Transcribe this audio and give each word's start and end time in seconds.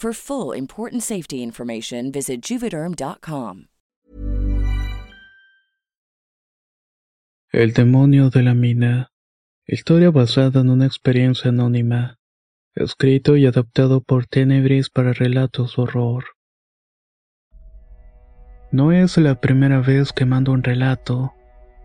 For 0.00 0.12
full 0.12 0.56
important 0.56 1.02
safety 1.02 1.42
information, 1.42 2.12
visit 2.12 2.40
juvederm.com. 2.40 3.64
El 7.50 7.72
demonio 7.72 8.30
de 8.30 8.44
la 8.44 8.54
mina. 8.54 9.10
Historia 9.66 10.12
basada 10.12 10.60
en 10.60 10.70
una 10.70 10.86
experiencia 10.86 11.48
anónima. 11.48 12.20
Escrito 12.76 13.36
y 13.36 13.46
adaptado 13.46 14.00
por 14.00 14.26
Tenebris 14.26 14.88
para 14.88 15.12
relatos 15.12 15.76
horror. 15.80 16.26
No 18.70 18.92
es 18.92 19.16
la 19.16 19.40
primera 19.40 19.80
vez 19.80 20.12
que 20.12 20.26
mando 20.26 20.52
un 20.52 20.62
relato, 20.62 21.34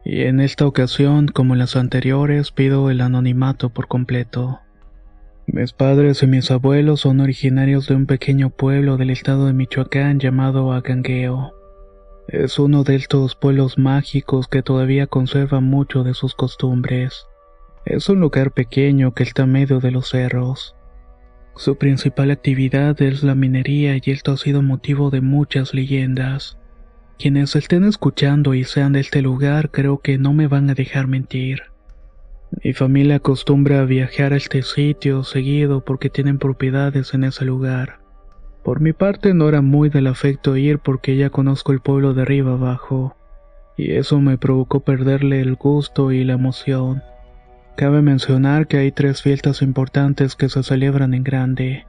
y 0.06 0.22
en 0.22 0.40
esta 0.40 0.68
ocasión, 0.68 1.30
como 1.30 1.56
en 1.56 1.60
las 1.60 1.76
anteriores, 1.76 2.52
pido 2.52 2.92
el 2.92 3.02
anonimato 3.02 3.72
por 3.72 3.88
completo. 3.88 4.60
Mis 5.46 5.74
padres 5.74 6.24
y 6.24 6.28
mis 6.28 6.52
abuelos 6.52 7.02
son 7.02 7.20
originarios 7.20 7.88
de 7.88 7.96
un 7.96 8.06
pequeño 8.06 8.50
pueblo 8.50 8.96
del 8.96 9.10
estado 9.10 9.48
de 9.48 9.54
Michoacán 9.54 10.20
llamado 10.20 10.72
Agangueo. 10.72 11.54
Es 12.30 12.60
uno 12.60 12.86
de 12.86 12.96
estos 12.96 13.36
pueblos 13.36 13.78
mágicos 13.78 14.48
que 14.48 14.64
todavía 14.64 15.06
conserva 15.06 15.60
mucho 15.60 16.04
de 16.04 16.14
sus 16.14 16.34
costumbres. 16.34 17.26
Es 17.84 18.08
un 18.08 18.22
lugar 18.22 18.52
pequeño 18.52 19.14
que 19.14 19.24
está 19.24 19.44
en 19.44 19.52
medio 19.52 19.82
de 19.82 19.92
los 19.92 20.10
cerros. 20.12 20.78
Su 21.58 21.78
principal 21.78 22.32
actividad 22.32 23.00
es 23.02 23.22
la 23.22 23.36
minería 23.36 23.98
y 23.98 24.12
esto 24.12 24.32
ha 24.32 24.38
sido 24.38 24.62
motivo 24.62 25.10
de 25.10 25.20
muchas 25.20 25.74
leyendas. 25.74 26.58
Quienes 27.20 27.58
estén 27.58 27.84
escuchando 27.84 28.54
y 28.54 28.64
sean 28.64 28.94
de 28.94 29.02
este 29.02 29.22
lugar 29.22 29.72
creo 29.72 30.00
que 30.00 30.18
no 30.18 30.32
me 30.34 30.48
van 30.48 30.70
a 30.70 30.74
dejar 30.74 31.08
mentir. 31.08 31.73
Mi 32.62 32.74
familia 32.74 33.16
acostumbra 33.16 33.82
a 33.82 33.86
viajar 33.86 34.34
a 34.34 34.38
este 34.38 34.62
sitio 34.62 35.24
seguido 35.24 35.84
porque 35.84 36.10
tienen 36.10 36.38
propiedades 36.38 37.14
en 37.14 37.24
ese 37.24 37.46
lugar. 37.46 38.00
Por 38.64 38.80
mi 38.80 38.94
parte 38.94 39.34
no 39.34 39.50
era 39.50 39.62
muy 39.62 39.90
del 39.90 40.08
afecto 40.08 40.56
ir 40.56 40.80
porque 40.80 41.16
ya 41.16 41.30
conozco 41.30 41.72
el 41.72 41.80
pueblo 41.80 42.14
de 42.14 42.22
arriba 42.22 42.54
abajo, 42.54 43.16
y 43.76 43.92
eso 43.94 44.22
me 44.22 44.38
provocó 44.38 44.82
perderle 44.82 45.42
el 45.42 45.56
gusto 45.56 46.12
y 46.12 46.24
la 46.24 46.34
emoción. 46.34 47.02
Cabe 47.76 48.02
mencionar 48.02 48.68
que 48.68 48.78
hay 48.78 48.92
tres 48.92 49.24
fiestas 49.24 49.62
importantes 49.62 50.36
que 50.36 50.48
se 50.48 50.62
celebran 50.62 51.14
en 51.14 51.24
grande. 51.24 51.88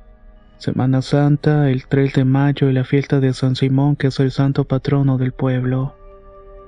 Semana 0.57 1.03
Santa, 1.03 1.71
el 1.71 1.87
3 1.87 2.15
de 2.15 2.25
mayo 2.25 2.71
y 2.71 2.73
la 2.73 2.85
fiesta 2.85 3.21
de 3.21 3.35
San 3.35 3.55
Simón 3.55 3.97
que 3.97 4.07
es 4.07 4.19
el 4.19 4.31
santo 4.31 4.65
patrono 4.65 5.19
del 5.19 5.33
pueblo. 5.33 5.95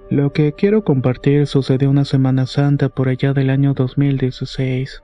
Lo 0.08 0.32
que 0.32 0.52
quiero 0.52 0.84
compartir 0.84 1.48
sucedió 1.48 1.90
una 1.90 2.04
Semana 2.04 2.46
Santa 2.46 2.88
por 2.88 3.08
allá 3.08 3.32
del 3.32 3.50
año 3.50 3.74
2016. 3.74 5.02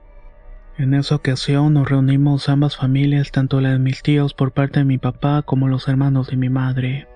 En 0.77 0.93
esa 0.93 1.15
ocasión 1.15 1.73
nos 1.73 1.89
reunimos 1.89 2.47
ambas 2.47 2.77
familias, 2.77 3.29
tanto 3.29 3.59
la 3.59 3.71
de 3.71 3.79
mis 3.79 4.01
tíos 4.01 4.33
por 4.33 4.53
parte 4.53 4.79
de 4.79 4.85
mi 4.85 4.97
papá 4.97 5.41
como 5.41 5.67
los 5.67 5.89
hermanos 5.89 6.27
de 6.27 6.37
mi 6.37 6.47
madre. 6.47 7.09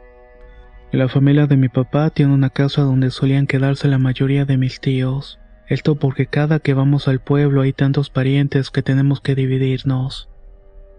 La 0.92 1.08
familia 1.08 1.48
de 1.48 1.56
mi 1.56 1.70
papá 1.70 2.10
tiene 2.10 2.34
una 2.34 2.50
casa 2.50 2.82
donde 2.82 3.10
solían 3.10 3.48
quedarse 3.48 3.88
la 3.88 4.00
mayoría 4.00 4.44
de 4.44 4.58
mis 4.58 4.82
tíos. 4.82 5.40
Esto 5.70 5.96
porque 5.96 6.28
cada 6.28 6.60
que 6.60 6.74
vamos 6.74 7.08
al 7.08 7.22
pueblo 7.22 7.62
hay 7.62 7.72
tantos 7.72 8.10
parientes 8.10 8.70
que 8.70 8.84
tenemos 8.84 9.22
que 9.22 9.34
dividirnos. 9.34 10.30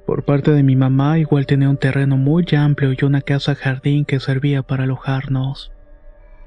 Por 0.06 0.25
parte 0.25 0.53
de 0.53 0.62
mi 0.62 0.75
mamá 0.75 1.19
igual 1.19 1.44
tenía 1.44 1.69
un 1.69 1.76
terreno 1.76 2.16
muy 2.16 2.47
amplio 2.56 2.94
y 2.99 3.05
una 3.05 3.20
casa 3.20 3.55
jardín 3.55 4.06
que 4.06 4.20
servía 4.20 4.62
para 4.62 4.84
alojarnos. 4.84 5.70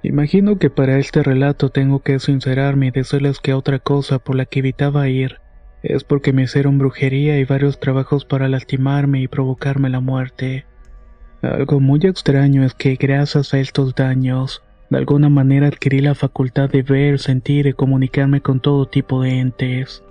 Imagino 0.04 0.58
que 0.58 0.70
para 0.70 0.98
este 0.98 1.22
relato 1.22 1.70
tengo 1.70 2.00
que 2.00 2.20
sincerarme 2.20 2.88
y 2.88 2.92
decirles 2.92 3.40
que 3.40 3.54
otra 3.54 3.80
cosa 3.80 4.20
por 4.20 4.36
la 4.36 4.46
que 4.46 4.60
evitaba 4.60 5.08
ir 5.10 5.40
es 5.84 6.04
porque 6.04 6.34
me 6.34 6.44
hicieron 6.44 6.78
brujería 6.78 7.40
y 7.40 7.46
varios 7.46 7.80
trabajos 7.80 8.26
para 8.26 8.48
lastimarme 8.48 9.22
y 9.22 9.28
provocarme 9.28 9.90
la 9.90 10.00
muerte. 10.00 10.66
Algo 11.42 11.80
muy 11.80 12.00
extraño 12.04 12.64
es 12.64 12.74
que 12.74 12.96
gracias 12.96 13.54
a 13.54 13.60
estos 13.60 13.96
daños, 13.96 14.62
de 14.90 14.98
alguna 14.98 15.30
manera 15.30 15.68
adquirí 15.68 16.02
la 16.02 16.16
facultad 16.16 16.70
de 16.70 16.84
ver, 16.84 17.20
sentir 17.20 17.68
y 17.68 17.74
comunicarme 17.74 18.42
con 18.42 18.60
todo 18.60 18.88
tipo 18.88 19.22
de 19.22 19.40
entes 19.40 20.04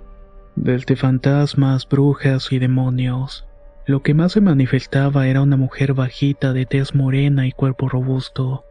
desde 0.55 0.95
fantasmas, 0.95 1.87
brujas 1.87 2.51
y 2.51 2.59
demonios. 2.59 3.45
Lo 3.85 4.03
que 4.03 4.13
más 4.13 4.33
se 4.33 4.41
manifestaba 4.41 5.27
era 5.27 5.41
una 5.41 5.57
mujer 5.57 5.93
bajita 5.93 6.53
de 6.53 6.65
tez 6.65 6.93
morena 6.93 7.47
y 7.47 7.51
cuerpo 7.51 7.89
robusto. 7.89 8.65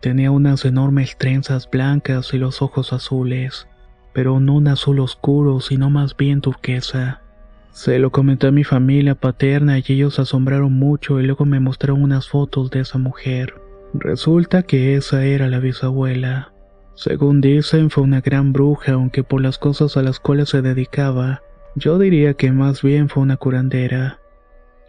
Tenía 0.00 0.30
unas 0.30 0.64
enormes 0.64 1.16
trenzas 1.18 1.68
blancas 1.68 2.32
y 2.32 2.38
los 2.38 2.62
ojos 2.62 2.92
azules, 2.92 3.66
pero 4.12 4.38
no 4.38 4.54
un 4.54 4.68
azul 4.68 5.00
oscuro, 5.00 5.60
sino 5.60 5.90
más 5.90 6.16
bien 6.16 6.40
turquesa. 6.40 7.22
Se 7.70 7.98
lo 7.98 8.10
comenté 8.10 8.46
a 8.46 8.52
mi 8.52 8.64
familia 8.64 9.14
paterna 9.14 9.78
y 9.78 9.84
ellos 9.88 10.18
asombraron 10.18 10.72
mucho 10.72 11.20
y 11.20 11.24
luego 11.24 11.44
me 11.44 11.60
mostraron 11.60 12.02
unas 12.02 12.28
fotos 12.28 12.70
de 12.70 12.80
esa 12.80 12.98
mujer. 12.98 13.54
Resulta 13.94 14.62
que 14.62 14.94
esa 14.94 15.24
era 15.24 15.48
la 15.48 15.60
bisabuela. 15.60 16.52
Según 16.94 17.40
dicen, 17.40 17.90
fue 17.90 18.02
una 18.02 18.20
gran 18.20 18.52
bruja, 18.52 18.92
aunque 18.92 19.22
por 19.22 19.40
las 19.40 19.58
cosas 19.58 19.96
a 19.96 20.02
las 20.02 20.20
cuales 20.20 20.48
se 20.48 20.62
dedicaba, 20.62 21.42
yo 21.74 21.98
diría 21.98 22.34
que 22.34 22.50
más 22.50 22.82
bien 22.82 23.08
fue 23.08 23.22
una 23.22 23.36
curandera. 23.36 24.20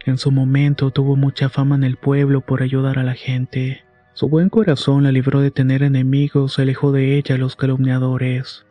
En 0.06 0.18
su 0.18 0.30
momento 0.30 0.90
tuvo 0.90 1.14
mucha 1.14 1.48
fama 1.48 1.76
en 1.76 1.84
el 1.84 1.96
pueblo 1.96 2.40
por 2.40 2.62
ayudar 2.62 2.98
a 2.98 3.04
la 3.04 3.14
gente. 3.14 3.84
Su 4.12 4.28
buen 4.28 4.48
corazón 4.48 5.04
la 5.04 5.12
libró 5.12 5.40
de 5.40 5.50
tener 5.50 5.82
enemigos, 5.82 6.58
alejó 6.58 6.92
de 6.92 7.16
ella 7.16 7.38
los 7.38 7.56
calumniadores. 7.56 8.66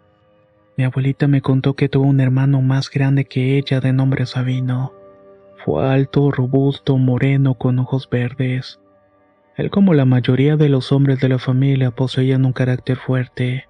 Mi 0.80 0.86
abuelita 0.86 1.28
me 1.28 1.42
contó 1.42 1.74
que 1.74 1.90
tuvo 1.90 2.06
un 2.06 2.22
hermano 2.22 2.62
más 2.62 2.90
grande 2.90 3.26
que 3.26 3.58
ella 3.58 3.82
de 3.82 3.92
nombre 3.92 4.26
Sabino. 4.26 4.94
Fue 5.66 5.86
alto, 5.86 6.32
robusto, 6.32 6.98
moreno, 6.98 7.56
con 7.56 7.80
ojos 7.80 8.10
verdes. 8.10 8.80
Él 9.58 9.70
como 9.70 9.94
la 9.94 10.06
mayoría 10.06 10.56
de 10.56 10.70
los 10.70 10.94
hombres 10.94 11.20
de 11.20 11.28
la 11.28 11.38
familia 11.38 11.92
poseían 11.92 12.46
un 12.46 12.54
carácter 12.54 12.96
fuerte. 12.96 13.68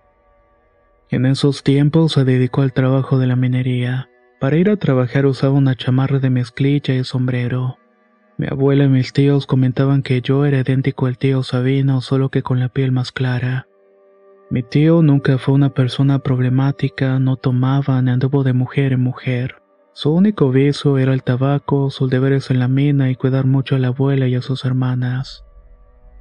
En 1.10 1.26
esos 1.26 1.64
tiempos 1.64 2.12
se 2.12 2.26
dedicó 2.26 2.62
al 2.62 2.74
trabajo 2.74 3.18
de 3.18 3.26
la 3.26 3.36
minería. 3.36 4.08
Para 4.40 4.58
ir 4.58 4.70
a 4.70 4.78
trabajar 4.78 5.26
usaba 5.26 5.56
una 5.56 5.74
chamarra 5.74 6.20
de 6.20 6.30
mezclilla 6.30 6.94
y 6.94 7.04
sombrero. 7.04 7.79
Mi 8.40 8.48
abuela 8.50 8.86
y 8.86 8.88
mis 8.88 9.12
tíos 9.12 9.46
comentaban 9.46 10.02
que 10.02 10.22
yo 10.22 10.46
era 10.46 10.60
idéntico 10.60 11.08
al 11.08 11.18
tío 11.18 11.44
Sabino, 11.44 12.00
solo 12.00 12.30
que 12.30 12.42
con 12.42 12.62
la 12.62 12.70
piel 12.70 12.94
más 12.94 13.12
clara. 13.12 13.68
Mi 14.50 14.64
tío 14.64 15.02
nunca 15.02 15.38
fue 15.38 15.56
una 15.56 15.74
persona 15.74 16.20
problemática, 16.20 17.20
no 17.20 17.36
tomaba 17.36 18.02
ni 18.02 18.12
anduvo 18.12 18.46
de 18.46 18.54
mujer 18.54 18.94
en 18.94 19.02
mujer. 19.02 19.58
Su 19.92 20.14
único 20.14 20.52
vicio 20.52 20.98
era 20.98 21.14
el 21.14 21.22
tabaco, 21.22 21.90
sus 21.90 22.10
deberes 22.10 22.50
en 22.50 22.60
la 22.60 22.70
mina 22.70 23.10
y 23.10 23.18
cuidar 23.18 23.46
mucho 23.46 23.76
a 23.76 23.80
la 23.80 23.90
abuela 23.90 24.26
y 24.30 24.36
a 24.36 24.42
sus 24.42 24.64
hermanas. 24.64 25.44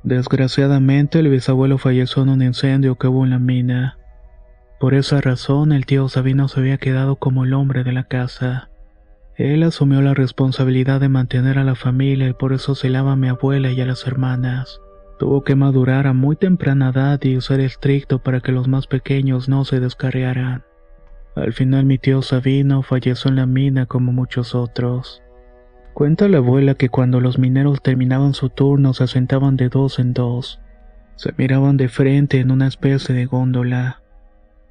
Desgraciadamente, 0.03 1.21
el 1.21 1.29
bisabuelo 1.29 1.79
falleció 1.79 2.25
en 2.25 2.31
un 2.31 2.43
incendio 2.43 2.97
que 2.97 3.07
hubo 3.07 3.23
en 3.23 3.31
la 3.31 3.39
mina. 3.39 3.97
Por 4.81 4.95
esa 4.95 5.21
razón, 5.21 5.71
el 5.71 5.87
tío 5.87 6.09
Sabino 6.09 6.49
se 6.49 6.59
había 6.59 6.79
quedado 6.79 7.15
como 7.15 7.45
el 7.45 7.55
hombre 7.55 7.85
de 7.85 7.93
la 7.93 8.09
casa. 8.09 8.68
Él 9.39 9.63
asumió 9.63 10.03
la 10.03 10.15
responsabilidad 10.15 11.01
de 11.01 11.09
mantener 11.09 11.59
a 11.59 11.65
la 11.65 11.77
familia 11.77 12.29
y 12.29 12.33
por 12.33 12.53
eso 12.53 12.75
celaba 12.75 13.13
a 13.13 13.17
mi 13.17 13.29
abuela 13.29 13.71
y 13.71 13.81
a 13.81 13.87
las 13.87 14.05
hermanas. 14.05 14.81
Tuvo 15.21 15.45
que 15.45 15.55
madurar 15.55 16.09
a 16.09 16.13
muy 16.13 16.35
temprana 16.35 16.91
edad 16.91 17.23
y 17.23 17.41
ser 17.41 17.61
estricto 17.61 18.19
para 18.19 18.41
que 18.41 18.51
los 18.51 18.67
más 18.67 18.89
pequeños 18.89 19.49
no 19.49 19.65
se 19.65 19.79
descarriaran. 19.79 20.65
Al 21.37 21.53
final 21.53 21.85
mi 21.85 21.99
tío 21.99 22.21
Sabino 22.21 22.83
falleció 22.83 23.31
en 23.31 23.37
la 23.37 23.47
mina 23.47 23.87
como 23.87 24.11
muchos 24.11 24.57
otros. 24.57 25.23
Cuenta 25.95 26.27
la 26.27 26.39
abuela 26.39 26.75
que 26.75 26.89
cuando 26.89 27.21
los 27.21 27.39
mineros 27.39 27.81
terminaban 27.81 28.35
su 28.35 28.49
turno 28.49 28.93
se 28.93 29.07
sentaban 29.07 29.57
de 29.57 29.69
dos 29.69 30.01
en 30.01 30.15
dos. 30.15 30.59
Se 31.15 31.33
miraban 31.37 31.77
de 31.77 31.89
frente 31.89 32.41
en 32.41 32.51
una 32.51 32.67
especie 32.67 33.15
de 33.15 33.27
góndola. 33.27 34.03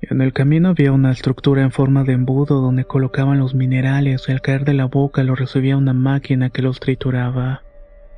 En 0.01 0.21
el 0.21 0.31
camino 0.31 0.69
había 0.69 0.91
una 0.91 1.11
estructura 1.11 1.63
en 1.63 1.71
forma 1.71 2.03
de 2.03 2.13
embudo 2.13 2.61
donde 2.61 2.85
colocaban 2.85 3.39
los 3.39 3.55
minerales 3.55 4.25
y 4.27 4.31
al 4.31 4.41
caer 4.41 4.63
de 4.63 4.75
la 4.75 4.85
boca 4.85 5.23
los 5.23 5.39
recibía 5.39 5.75
una 5.75 5.94
máquina 5.94 6.51
que 6.51 6.61
los 6.61 6.79
trituraba. 6.79 7.63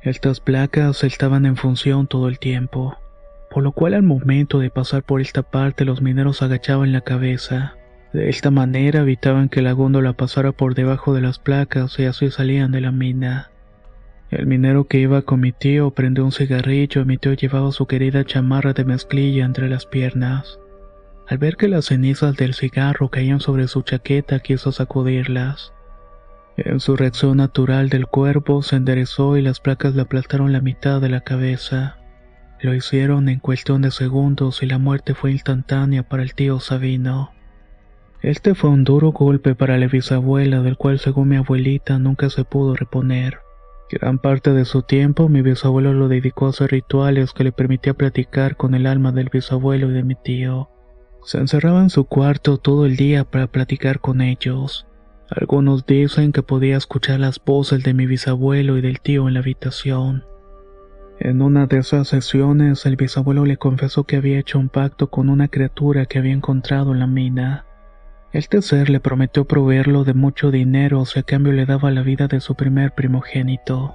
Estas 0.02 0.40
placas 0.40 1.04
estaban 1.04 1.46
en 1.46 1.56
función 1.56 2.06
todo 2.06 2.28
el 2.28 2.38
tiempo, 2.38 2.98
por 3.50 3.62
lo 3.62 3.72
cual 3.72 3.94
al 3.94 4.02
momento 4.02 4.58
de 4.58 4.68
pasar 4.68 5.02
por 5.02 5.22
esta 5.22 5.42
parte 5.42 5.86
los 5.86 6.02
mineros 6.02 6.42
agachaban 6.42 6.92
la 6.92 7.00
cabeza. 7.00 7.76
De 8.12 8.28
esta 8.28 8.50
manera 8.50 9.00
evitaban 9.00 9.48
que 9.48 9.62
la 9.62 9.72
góndola 9.72 10.12
pasara 10.12 10.52
por 10.52 10.74
debajo 10.74 11.14
de 11.14 11.22
las 11.22 11.38
placas 11.38 11.98
y 11.98 12.04
así 12.04 12.30
salían 12.30 12.72
de 12.72 12.82
la 12.82 12.92
mina. 12.92 13.50
El 14.30 14.46
minero 14.46 14.86
que 14.86 14.98
iba 14.98 15.22
con 15.22 15.40
mi 15.40 15.52
tío 15.52 15.90
prendió 15.92 16.26
un 16.26 16.32
cigarrillo 16.32 17.00
y 17.00 17.04
mi 17.06 17.16
tío 17.16 17.32
llevaba 17.32 17.72
su 17.72 17.86
querida 17.86 18.24
chamarra 18.24 18.74
de 18.74 18.84
mezclilla 18.84 19.44
entre 19.44 19.68
las 19.70 19.86
piernas. 19.86 20.58
Al 21.30 21.38
ver 21.38 21.56
que 21.56 21.68
las 21.68 21.84
cenizas 21.84 22.34
del 22.34 22.54
cigarro 22.54 23.08
caían 23.08 23.38
sobre 23.38 23.68
su 23.68 23.82
chaqueta, 23.82 24.40
quiso 24.40 24.72
sacudirlas. 24.72 25.72
En 26.56 26.80
su 26.80 26.96
reacción 26.96 27.36
natural 27.36 27.88
del 27.88 28.08
cuerpo 28.08 28.62
se 28.62 28.74
enderezó 28.74 29.36
y 29.36 29.42
las 29.42 29.60
placas 29.60 29.94
le 29.94 30.02
aplastaron 30.02 30.52
la 30.52 30.60
mitad 30.60 31.00
de 31.00 31.08
la 31.08 31.20
cabeza. 31.20 31.98
Lo 32.60 32.74
hicieron 32.74 33.28
en 33.28 33.38
cuestión 33.38 33.80
de 33.80 33.92
segundos 33.92 34.64
y 34.64 34.66
la 34.66 34.78
muerte 34.78 35.14
fue 35.14 35.30
instantánea 35.30 36.02
para 36.02 36.24
el 36.24 36.34
tío 36.34 36.58
Sabino. 36.58 37.30
Este 38.22 38.56
fue 38.56 38.70
un 38.70 38.82
duro 38.82 39.12
golpe 39.12 39.54
para 39.54 39.78
la 39.78 39.86
bisabuela 39.86 40.62
del 40.62 40.76
cual 40.76 40.98
según 40.98 41.28
mi 41.28 41.36
abuelita 41.36 42.00
nunca 42.00 42.28
se 42.28 42.42
pudo 42.42 42.74
reponer. 42.74 43.38
Gran 43.88 44.18
parte 44.18 44.52
de 44.52 44.64
su 44.64 44.82
tiempo 44.82 45.28
mi 45.28 45.42
bisabuelo 45.42 45.92
lo 45.92 46.08
dedicó 46.08 46.46
a 46.46 46.50
hacer 46.50 46.72
rituales 46.72 47.32
que 47.32 47.44
le 47.44 47.52
permitía 47.52 47.94
platicar 47.94 48.56
con 48.56 48.74
el 48.74 48.84
alma 48.84 49.12
del 49.12 49.28
bisabuelo 49.28 49.90
y 49.90 49.92
de 49.92 50.02
mi 50.02 50.16
tío. 50.16 50.68
Se 51.22 51.38
encerraba 51.38 51.82
en 51.82 51.90
su 51.90 52.04
cuarto 52.04 52.58
todo 52.58 52.86
el 52.86 52.96
día 52.96 53.24
para 53.24 53.46
platicar 53.46 54.00
con 54.00 54.20
ellos. 54.20 54.86
Algunos 55.30 55.86
dicen 55.86 56.32
que 56.32 56.42
podía 56.42 56.76
escuchar 56.76 57.20
las 57.20 57.42
voces 57.44 57.84
de 57.84 57.94
mi 57.94 58.06
bisabuelo 58.06 58.78
y 58.78 58.80
del 58.80 59.00
tío 59.00 59.28
en 59.28 59.34
la 59.34 59.40
habitación. 59.40 60.24
En 61.20 61.42
una 61.42 61.66
de 61.66 61.78
esas 61.78 62.08
sesiones, 62.08 62.86
el 62.86 62.96
bisabuelo 62.96 63.44
le 63.44 63.58
confesó 63.58 64.04
que 64.04 64.16
había 64.16 64.38
hecho 64.38 64.58
un 64.58 64.70
pacto 64.70 65.10
con 65.10 65.28
una 65.28 65.48
criatura 65.48 66.06
que 66.06 66.18
había 66.18 66.32
encontrado 66.32 66.92
en 66.92 66.98
la 66.98 67.06
mina. 67.06 67.66
Este 68.32 68.62
ser 68.62 68.88
le 68.88 69.00
prometió 69.00 69.44
proveerlo 69.44 70.04
de 70.04 70.14
mucho 70.14 70.50
dinero 70.50 71.04
si 71.04 71.18
a 71.18 71.22
cambio 71.22 71.52
le 71.52 71.66
daba 71.66 71.90
la 71.90 72.02
vida 72.02 72.26
de 72.26 72.40
su 72.40 72.54
primer 72.54 72.92
primogénito. 72.92 73.94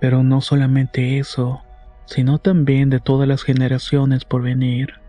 Pero 0.00 0.22
no 0.22 0.40
solamente 0.40 1.18
eso, 1.18 1.60
sino 2.06 2.38
también 2.38 2.88
de 2.88 2.98
todas 2.98 3.28
las 3.28 3.42
generaciones 3.42 4.24
por 4.24 4.42
venir. 4.42 5.03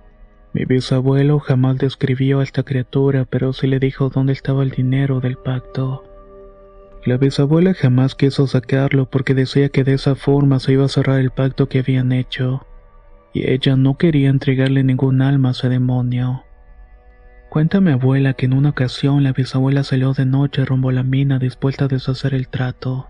Mi 0.55 0.63
bisabuelo 0.63 1.39
jamás 1.39 1.79
describió 1.79 2.39
a 2.39 2.43
esta 2.43 2.63
criatura, 2.63 3.25
pero 3.25 3.51
sí 3.51 3.67
le 3.67 3.77
dijo 3.77 4.07
dónde 4.07 4.31
estaba 4.31 4.63
el 4.63 4.69
dinero 4.69 5.19
del 5.19 5.35
pacto. 5.35 6.05
La 7.05 7.17
bisabuela 7.17 7.73
jamás 7.73 8.15
quiso 8.15 8.47
sacarlo 8.47 9.09
porque 9.09 9.33
decía 9.33 9.67
que 9.67 9.83
de 9.83 9.95
esa 9.95 10.15
forma 10.15 10.61
se 10.61 10.71
iba 10.71 10.85
a 10.85 10.87
cerrar 10.87 11.19
el 11.19 11.31
pacto 11.31 11.67
que 11.67 11.79
habían 11.79 12.13
hecho, 12.13 12.65
y 13.33 13.51
ella 13.51 13.75
no 13.75 13.97
quería 13.97 14.29
entregarle 14.29 14.85
ningún 14.85 15.21
alma 15.21 15.49
a 15.49 15.51
ese 15.51 15.67
demonio. 15.67 16.45
Cuenta 17.49 17.81
mi 17.81 17.91
abuela 17.91 18.33
que 18.33 18.45
en 18.45 18.53
una 18.53 18.69
ocasión 18.69 19.23
la 19.23 19.33
bisabuela 19.33 19.83
salió 19.83 20.13
de 20.13 20.25
noche 20.25 20.63
rumbo 20.63 20.87
a 20.87 20.93
la 20.93 21.03
mina 21.03 21.37
dispuesta 21.37 21.83
a 21.83 21.89
deshacer 21.89 22.33
el 22.33 22.47
trato. 22.47 23.09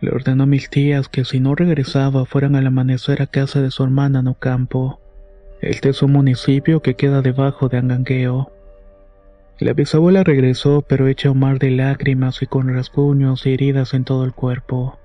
Le 0.00 0.12
ordenó 0.12 0.44
a 0.44 0.46
mis 0.46 0.70
tías 0.70 1.10
que 1.10 1.26
si 1.26 1.40
no 1.40 1.54
regresaba 1.54 2.24
fueran 2.24 2.56
al 2.56 2.66
amanecer 2.66 3.20
a 3.20 3.26
casa 3.26 3.60
de 3.60 3.70
su 3.70 3.84
hermana 3.84 4.20
en 4.20 4.28
Ocampo. 4.28 5.02
Este 5.60 5.88
es 5.88 6.02
un 6.02 6.12
municipio 6.12 6.80
que 6.80 6.94
queda 6.94 7.22
debajo 7.22 7.68
de 7.68 7.78
Angangueo. 7.78 8.52
La 9.58 9.72
bisabuela 9.72 10.22
regresó 10.22 10.82
pero 10.86 11.08
hecha 11.08 11.30
un 11.30 11.38
mar 11.38 11.58
de 11.58 11.70
lágrimas 11.70 12.42
y 12.42 12.46
con 12.46 12.68
rasguños 12.68 13.46
y 13.46 13.54
heridas 13.54 13.94
en 13.94 14.04
todo 14.04 14.24
el 14.24 14.34
cuerpo. 14.34 14.98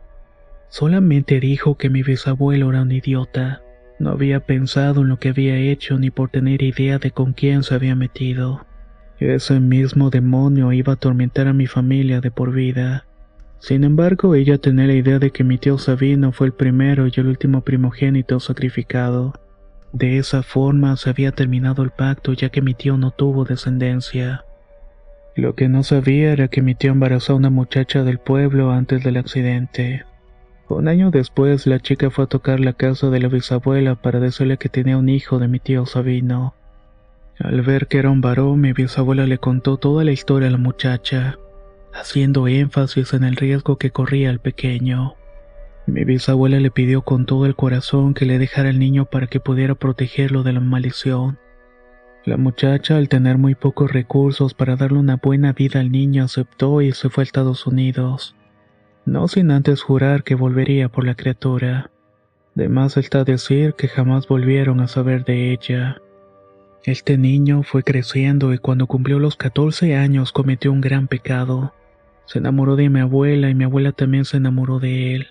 Solamente 0.67 1.39
dijo 1.39 1.77
que 1.77 1.89
mi 1.89 2.03
bisabuelo 2.03 2.69
era 2.69 2.81
un 2.81 2.91
idiota. 2.91 3.61
No 3.97 4.09
había 4.09 4.41
pensado 4.41 5.01
en 5.01 5.07
lo 5.07 5.19
que 5.19 5.29
había 5.29 5.55
hecho 5.57 5.97
ni 5.97 6.11
por 6.11 6.29
tener 6.29 6.63
idea 6.63 6.97
de 6.97 7.11
con 7.11 7.31
quién 7.31 7.63
se 7.63 7.75
había 7.75 7.95
metido. 7.95 8.65
Ese 9.19 9.59
mismo 9.59 10.09
demonio 10.09 10.73
iba 10.73 10.93
a 10.93 10.95
atormentar 10.95 11.47
a 11.47 11.53
mi 11.53 11.67
familia 11.67 12.19
de 12.19 12.31
por 12.31 12.51
vida. 12.51 13.05
Sin 13.59 13.83
embargo, 13.83 14.35
ella 14.35 14.57
tenía 14.57 14.87
la 14.87 14.93
idea 14.93 15.19
de 15.19 15.31
que 15.31 15.43
mi 15.43 15.57
tío 15.59 15.77
Sabino 15.77 16.31
fue 16.31 16.47
el 16.47 16.53
primero 16.53 17.05
y 17.07 17.11
el 17.15 17.27
último 17.27 17.61
primogénito 17.61 18.39
sacrificado. 18.39 19.33
De 19.93 20.17
esa 20.17 20.41
forma 20.41 20.95
se 20.95 21.09
había 21.09 21.31
terminado 21.31 21.83
el 21.83 21.91
pacto 21.91 22.33
ya 22.33 22.49
que 22.49 22.61
mi 22.61 22.73
tío 22.73 22.97
no 22.97 23.11
tuvo 23.11 23.43
descendencia. 23.43 24.45
Lo 25.35 25.55
que 25.55 25.69
no 25.69 25.83
sabía 25.83 26.31
era 26.31 26.47
que 26.47 26.61
mi 26.61 26.75
tío 26.75 26.91
embarazó 26.91 27.33
a 27.33 27.35
una 27.37 27.49
muchacha 27.49 28.03
del 28.03 28.19
pueblo 28.19 28.71
antes 28.71 29.03
del 29.03 29.17
accidente. 29.17 30.05
Un 30.69 30.87
año 30.87 31.11
después 31.11 31.67
la 31.67 31.79
chica 31.79 32.09
fue 32.09 32.25
a 32.25 32.27
tocar 32.27 32.61
la 32.61 32.73
casa 32.73 33.09
de 33.09 33.19
la 33.19 33.27
bisabuela 33.27 33.95
para 33.95 34.21
decirle 34.21 34.57
que 34.57 34.69
tenía 34.69 34.97
un 34.97 35.09
hijo 35.09 35.39
de 35.39 35.49
mi 35.49 35.59
tío 35.59 35.85
Sabino. 35.85 36.53
Al 37.39 37.61
ver 37.61 37.87
que 37.87 37.97
era 37.97 38.09
un 38.09 38.21
varón, 38.21 38.61
mi 38.61 38.71
bisabuela 38.71 39.25
le 39.25 39.37
contó 39.37 39.77
toda 39.77 40.03
la 40.05 40.11
historia 40.11 40.47
a 40.47 40.51
la 40.51 40.57
muchacha, 40.57 41.37
haciendo 41.93 42.47
énfasis 42.47 43.13
en 43.13 43.23
el 43.23 43.35
riesgo 43.35 43.77
que 43.77 43.91
corría 43.91 44.29
el 44.29 44.39
pequeño. 44.39 45.15
Mi 45.91 46.05
bisabuela 46.05 46.57
le 46.61 46.71
pidió 46.71 47.01
con 47.01 47.25
todo 47.25 47.45
el 47.45 47.57
corazón 47.57 48.13
que 48.13 48.25
le 48.25 48.39
dejara 48.39 48.69
el 48.69 48.79
niño 48.79 49.07
para 49.07 49.27
que 49.27 49.41
pudiera 49.41 49.75
protegerlo 49.75 50.41
de 50.41 50.53
la 50.53 50.61
maldición. 50.61 51.37
La 52.23 52.37
muchacha, 52.37 52.95
al 52.95 53.09
tener 53.09 53.37
muy 53.37 53.55
pocos 53.55 53.91
recursos 53.91 54.53
para 54.53 54.77
darle 54.77 54.99
una 54.99 55.17
buena 55.17 55.51
vida 55.51 55.81
al 55.81 55.91
niño, 55.91 56.23
aceptó 56.23 56.81
y 56.81 56.93
se 56.93 57.09
fue 57.09 57.23
a 57.23 57.25
Estados 57.25 57.67
Unidos, 57.67 58.37
no 59.05 59.27
sin 59.27 59.51
antes 59.51 59.81
jurar 59.81 60.23
que 60.23 60.35
volvería 60.35 60.87
por 60.87 61.05
la 61.05 61.15
criatura. 61.15 61.91
De 62.55 62.69
más 62.69 62.95
está 62.95 63.25
decir 63.25 63.73
que 63.73 63.89
jamás 63.89 64.29
volvieron 64.29 64.79
a 64.79 64.87
saber 64.87 65.25
de 65.25 65.51
ella. 65.51 65.97
Este 66.85 67.17
niño 67.17 67.63
fue 67.63 67.83
creciendo 67.83 68.53
y 68.53 68.59
cuando 68.59 68.87
cumplió 68.87 69.19
los 69.19 69.35
14 69.35 69.97
años 69.97 70.31
cometió 70.31 70.71
un 70.71 70.79
gran 70.79 71.09
pecado. 71.09 71.73
Se 72.27 72.39
enamoró 72.39 72.77
de 72.77 72.89
mi 72.89 73.01
abuela 73.01 73.49
y 73.49 73.55
mi 73.55 73.65
abuela 73.65 73.91
también 73.91 74.23
se 74.23 74.37
enamoró 74.37 74.79
de 74.79 75.15
él. 75.15 75.27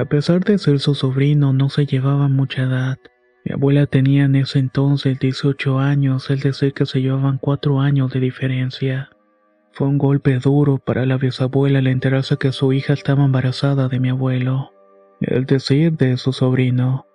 A 0.00 0.06
pesar 0.06 0.42
de 0.42 0.56
ser 0.56 0.80
su 0.80 0.94
sobrino, 0.94 1.52
no 1.52 1.68
se 1.68 1.84
llevaba 1.84 2.26
mucha 2.26 2.62
edad. 2.62 2.96
Mi 3.44 3.52
abuela 3.52 3.84
tenía 3.84 4.24
en 4.24 4.34
ese 4.34 4.58
entonces 4.58 5.18
18 5.18 5.78
años, 5.78 6.30
es 6.30 6.42
decir 6.42 6.72
que 6.72 6.86
se 6.86 7.02
llevaban 7.02 7.36
4 7.36 7.80
años 7.80 8.10
de 8.10 8.20
diferencia. 8.20 9.10
Fue 9.72 9.86
un 9.86 9.98
golpe 9.98 10.38
duro 10.38 10.78
para 10.78 11.04
la 11.04 11.18
bisabuela 11.18 11.80
al 11.80 11.86
enterarse 11.86 12.38
que 12.38 12.50
su 12.50 12.72
hija 12.72 12.94
estaba 12.94 13.26
embarazada 13.26 13.88
de 13.88 14.00
mi 14.00 14.08
abuelo, 14.08 14.72
es 15.20 15.46
decir, 15.46 15.92
de 15.98 16.16
su 16.16 16.32
sobrino. 16.32 17.06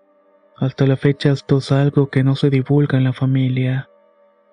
Hasta 0.56 0.86
la 0.86 0.96
fecha 0.96 1.32
esto 1.32 1.58
es 1.58 1.72
algo 1.72 2.12
que 2.12 2.24
no 2.24 2.36
se 2.36 2.52
divulga 2.52 3.00
en 3.00 3.04
la 3.04 3.14
familia. 3.14 3.90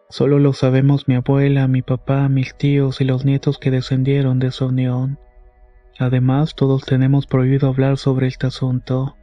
Solo 0.08 0.38
lo 0.38 0.54
sabemos 0.54 1.06
mi 1.06 1.16
abuela, 1.16 1.68
mi 1.68 1.82
papá, 1.82 2.30
mis 2.30 2.56
tíos 2.56 3.02
y 3.02 3.04
los 3.04 3.26
nietos 3.26 3.58
que 3.58 3.70
descendieron 3.70 4.38
de 4.38 4.52
su 4.52 4.68
unión. 4.68 5.18
Además, 5.98 6.54
todos 6.54 6.84
tenemos 6.84 7.26
prohibido 7.26 7.68
hablar 7.68 7.98
sobre 7.98 8.26
este 8.26 8.46
asunto. 8.46 9.16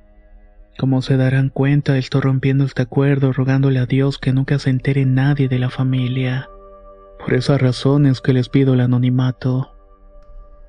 Como 0.77 1.01
se 1.01 1.17
darán 1.17 1.49
cuenta, 1.49 1.97
estoy 1.97 2.21
rompiendo 2.21 2.63
este 2.63 2.83
acuerdo 2.83 3.33
rogándole 3.33 3.79
a 3.79 3.85
Dios 3.85 4.17
que 4.17 4.31
nunca 4.31 4.59
se 4.59 4.69
entere 4.69 5.05
nadie 5.05 5.49
de 5.49 5.59
la 5.59 5.69
familia. 5.69 6.47
Por 7.19 7.33
esas 7.33 7.61
razones 7.61 8.21
que 8.21 8.33
les 8.33 8.47
pido 8.47 8.75
el 8.75 8.79
anonimato. 8.79 9.73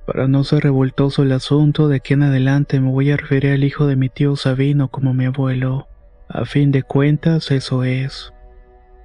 Para 0.05 0.27
no 0.27 0.43
ser 0.43 0.63
revoltoso 0.63 1.23
el 1.23 1.31
asunto, 1.31 1.87
de 1.87 1.97
aquí 1.97 2.13
en 2.13 2.23
adelante 2.23 2.81
me 2.81 2.91
voy 2.91 3.11
a 3.11 3.17
referir 3.17 3.51
al 3.51 3.63
hijo 3.63 3.87
de 3.87 3.95
mi 3.95 4.09
tío 4.09 4.35
Sabino 4.35 4.89
como 4.89 5.13
mi 5.13 5.25
abuelo. 5.25 5.87
A 6.27 6.45
fin 6.45 6.71
de 6.71 6.83
cuentas, 6.83 7.51
eso 7.51 7.83
es. 7.83 8.33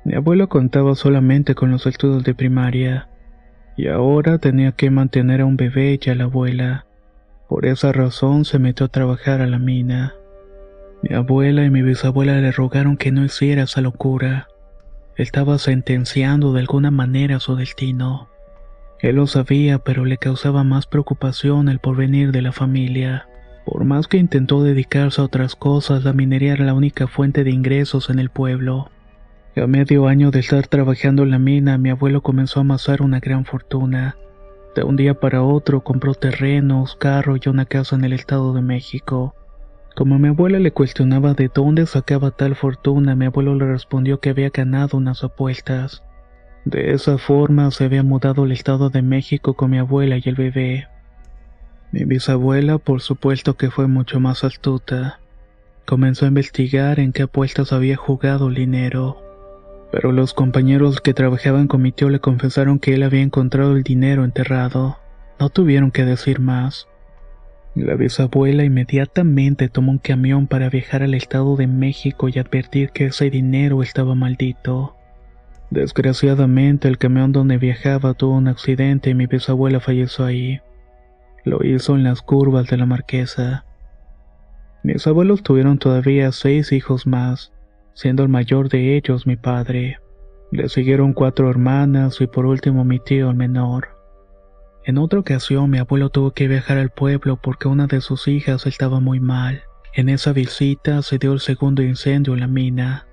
Mi 0.04 0.14
abuelo 0.14 0.48
contaba 0.48 0.94
solamente 0.94 1.54
con 1.54 1.70
los 1.70 1.86
estudios 1.86 2.24
de 2.24 2.34
primaria, 2.34 3.08
y 3.76 3.88
ahora 3.88 4.38
tenía 4.38 4.72
que 4.72 4.90
mantener 4.90 5.40
a 5.40 5.46
un 5.46 5.56
bebé 5.56 5.98
y 6.00 6.10
a 6.10 6.14
la 6.14 6.24
abuela. 6.24 6.85
Por 7.48 7.66
esa 7.66 7.92
razón 7.92 8.44
se 8.44 8.58
metió 8.58 8.86
a 8.86 8.88
trabajar 8.88 9.40
a 9.40 9.46
la 9.46 9.58
mina. 9.58 10.14
Mi 11.02 11.14
abuela 11.14 11.64
y 11.64 11.70
mi 11.70 11.82
bisabuela 11.82 12.40
le 12.40 12.50
rogaron 12.50 12.96
que 12.96 13.12
no 13.12 13.24
hiciera 13.24 13.62
esa 13.62 13.80
locura. 13.80 14.48
Estaba 15.16 15.58
sentenciando 15.58 16.52
de 16.52 16.60
alguna 16.60 16.90
manera 16.90 17.38
su 17.38 17.54
destino. 17.54 18.28
Él 19.00 19.16
lo 19.16 19.26
sabía, 19.26 19.78
pero 19.78 20.04
le 20.04 20.18
causaba 20.18 20.64
más 20.64 20.86
preocupación 20.86 21.68
el 21.68 21.78
porvenir 21.78 22.32
de 22.32 22.42
la 22.42 22.52
familia. 22.52 23.28
Por 23.64 23.84
más 23.84 24.08
que 24.08 24.16
intentó 24.16 24.62
dedicarse 24.62 25.20
a 25.20 25.24
otras 25.24 25.54
cosas, 25.54 26.04
la 26.04 26.12
minería 26.12 26.54
era 26.54 26.64
la 26.64 26.74
única 26.74 27.06
fuente 27.06 27.44
de 27.44 27.50
ingresos 27.50 28.10
en 28.10 28.18
el 28.18 28.30
pueblo. 28.30 28.90
A 29.56 29.66
medio 29.66 30.06
año 30.06 30.30
de 30.30 30.40
estar 30.40 30.66
trabajando 30.66 31.22
en 31.22 31.30
la 31.30 31.38
mina, 31.38 31.78
mi 31.78 31.90
abuelo 31.90 32.22
comenzó 32.22 32.60
a 32.60 32.62
amasar 32.62 33.02
una 33.02 33.20
gran 33.20 33.44
fortuna. 33.44 34.16
De 34.76 34.84
un 34.84 34.94
día 34.94 35.14
para 35.18 35.42
otro 35.42 35.82
compró 35.82 36.12
terrenos, 36.12 36.96
carro 36.96 37.36
y 37.42 37.48
una 37.48 37.64
casa 37.64 37.96
en 37.96 38.04
el 38.04 38.12
Estado 38.12 38.52
de 38.52 38.60
México. 38.60 39.34
Como 39.94 40.18
mi 40.18 40.28
abuela 40.28 40.58
le 40.58 40.70
cuestionaba 40.70 41.32
de 41.32 41.48
dónde 41.48 41.86
sacaba 41.86 42.30
tal 42.30 42.56
fortuna, 42.56 43.16
mi 43.16 43.24
abuelo 43.24 43.54
le 43.54 43.64
respondió 43.64 44.20
que 44.20 44.28
había 44.28 44.50
ganado 44.50 44.98
unas 44.98 45.24
apuestas. 45.24 46.02
De 46.66 46.92
esa 46.92 47.16
forma 47.16 47.70
se 47.70 47.84
había 47.84 48.02
mudado 48.02 48.42
al 48.42 48.52
Estado 48.52 48.90
de 48.90 49.00
México 49.00 49.54
con 49.54 49.70
mi 49.70 49.78
abuela 49.78 50.18
y 50.18 50.22
el 50.26 50.34
bebé. 50.34 50.88
Mi 51.90 52.04
bisabuela, 52.04 52.76
por 52.76 53.00
supuesto 53.00 53.56
que 53.56 53.70
fue 53.70 53.86
mucho 53.86 54.20
más 54.20 54.44
astuta. 54.44 55.20
Comenzó 55.86 56.26
a 56.26 56.28
investigar 56.28 57.00
en 57.00 57.14
qué 57.14 57.22
apuestas 57.22 57.72
había 57.72 57.96
jugado 57.96 58.48
el 58.48 58.56
dinero. 58.56 59.25
Pero 59.92 60.12
los 60.12 60.34
compañeros 60.34 61.00
que 61.00 61.14
trabajaban 61.14 61.68
con 61.68 61.82
mi 61.82 61.92
tío 61.92 62.10
le 62.10 62.20
confesaron 62.20 62.78
que 62.78 62.94
él 62.94 63.02
había 63.02 63.22
encontrado 63.22 63.76
el 63.76 63.82
dinero 63.82 64.24
enterrado. 64.24 64.98
No 65.38 65.48
tuvieron 65.50 65.90
que 65.90 66.04
decir 66.04 66.40
más. 66.40 66.88
La 67.74 67.94
bisabuela 67.94 68.64
inmediatamente 68.64 69.68
tomó 69.68 69.92
un 69.92 69.98
camión 69.98 70.46
para 70.46 70.70
viajar 70.70 71.02
al 71.02 71.12
Estado 71.12 71.56
de 71.56 71.66
México 71.66 72.28
y 72.28 72.38
advertir 72.38 72.90
que 72.90 73.06
ese 73.06 73.28
dinero 73.28 73.82
estaba 73.82 74.14
maldito. 74.14 74.96
Desgraciadamente 75.70 76.88
el 76.88 76.96
camión 76.96 77.32
donde 77.32 77.58
viajaba 77.58 78.14
tuvo 78.14 78.36
un 78.36 78.48
accidente 78.48 79.10
y 79.10 79.14
mi 79.14 79.26
bisabuela 79.26 79.80
falleció 79.80 80.24
ahí. 80.24 80.60
Lo 81.44 81.64
hizo 81.64 81.96
en 81.96 82.04
las 82.04 82.22
curvas 82.22 82.66
de 82.68 82.76
la 82.76 82.86
marquesa. 82.86 83.66
Mis 84.82 85.06
abuelos 85.06 85.42
tuvieron 85.42 85.78
todavía 85.78 86.32
seis 86.32 86.72
hijos 86.72 87.06
más, 87.06 87.52
siendo 87.96 88.22
el 88.22 88.28
mayor 88.28 88.68
de 88.68 88.94
ellos 88.94 89.26
mi 89.26 89.36
padre. 89.36 89.98
Le 90.52 90.68
siguieron 90.68 91.14
cuatro 91.14 91.48
hermanas 91.48 92.20
y 92.20 92.26
por 92.26 92.44
último 92.44 92.84
mi 92.84 92.98
tío 93.00 93.30
el 93.30 93.36
menor. 93.36 93.96
En 94.84 94.98
otra 94.98 95.18
ocasión 95.18 95.70
mi 95.70 95.78
abuelo 95.78 96.10
tuvo 96.10 96.32
que 96.32 96.46
viajar 96.46 96.76
al 96.76 96.90
pueblo 96.90 97.40
porque 97.40 97.68
una 97.68 97.86
de 97.86 98.02
sus 98.02 98.28
hijas 98.28 98.66
estaba 98.66 99.00
muy 99.00 99.18
mal. 99.18 99.62
En 99.94 100.10
esa 100.10 100.34
visita 100.34 101.00
se 101.00 101.16
dio 101.16 101.32
el 101.32 101.40
segundo 101.40 101.82
incendio 101.82 102.34
en 102.34 102.40
la 102.40 102.46
mina. 102.46 103.08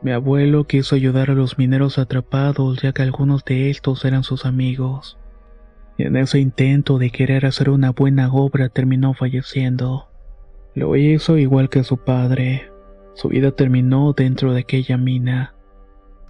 Mi 0.00 0.12
abuelo 0.12 0.64
quiso 0.64 0.96
ayudar 0.96 1.30
a 1.30 1.34
los 1.34 1.58
mineros 1.58 1.98
atrapados 1.98 2.80
ya 2.80 2.92
que 2.92 3.02
algunos 3.02 3.44
de 3.44 3.68
estos 3.68 4.02
eran 4.06 4.24
sus 4.24 4.46
amigos. 4.46 5.18
Y 5.98 6.04
en 6.04 6.16
ese 6.16 6.40
intento 6.40 6.96
de 6.96 7.10
querer 7.10 7.44
hacer 7.44 7.68
una 7.68 7.90
buena 7.90 8.32
obra 8.32 8.70
terminó 8.70 9.12
falleciendo. 9.12 10.08
Lo 10.74 10.96
hizo 10.96 11.36
igual 11.36 11.68
que 11.68 11.84
su 11.84 11.98
padre. 11.98 12.71
Su 13.14 13.28
vida 13.28 13.50
terminó 13.50 14.12
dentro 14.12 14.52
de 14.52 14.60
aquella 14.60 14.96
mina. 14.96 15.54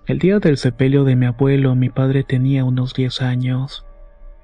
El 0.06 0.18
día 0.18 0.40
del 0.40 0.56
sepelio 0.56 1.04
de 1.04 1.14
mi 1.14 1.26
abuelo 1.26 1.74
mi 1.74 1.88
padre 1.88 2.24
tenía 2.24 2.64
unos 2.64 2.92
10 2.94 3.22
años. 3.22 3.86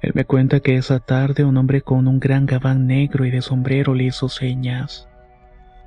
Él 0.01 0.13
me 0.15 0.25
cuenta 0.25 0.61
que 0.61 0.77
esa 0.77 1.01
tarde 1.01 1.45
un 1.45 1.57
hombre 1.57 1.83
con 1.83 2.07
un 2.07 2.21
gran 2.21 2.47
gabán 2.47 2.87
negro 2.87 3.25
y 3.25 3.31
de 3.31 3.43
sombrero 3.43 3.95
le 3.95 4.05
hizo 4.05 4.29
señas. 4.29 5.09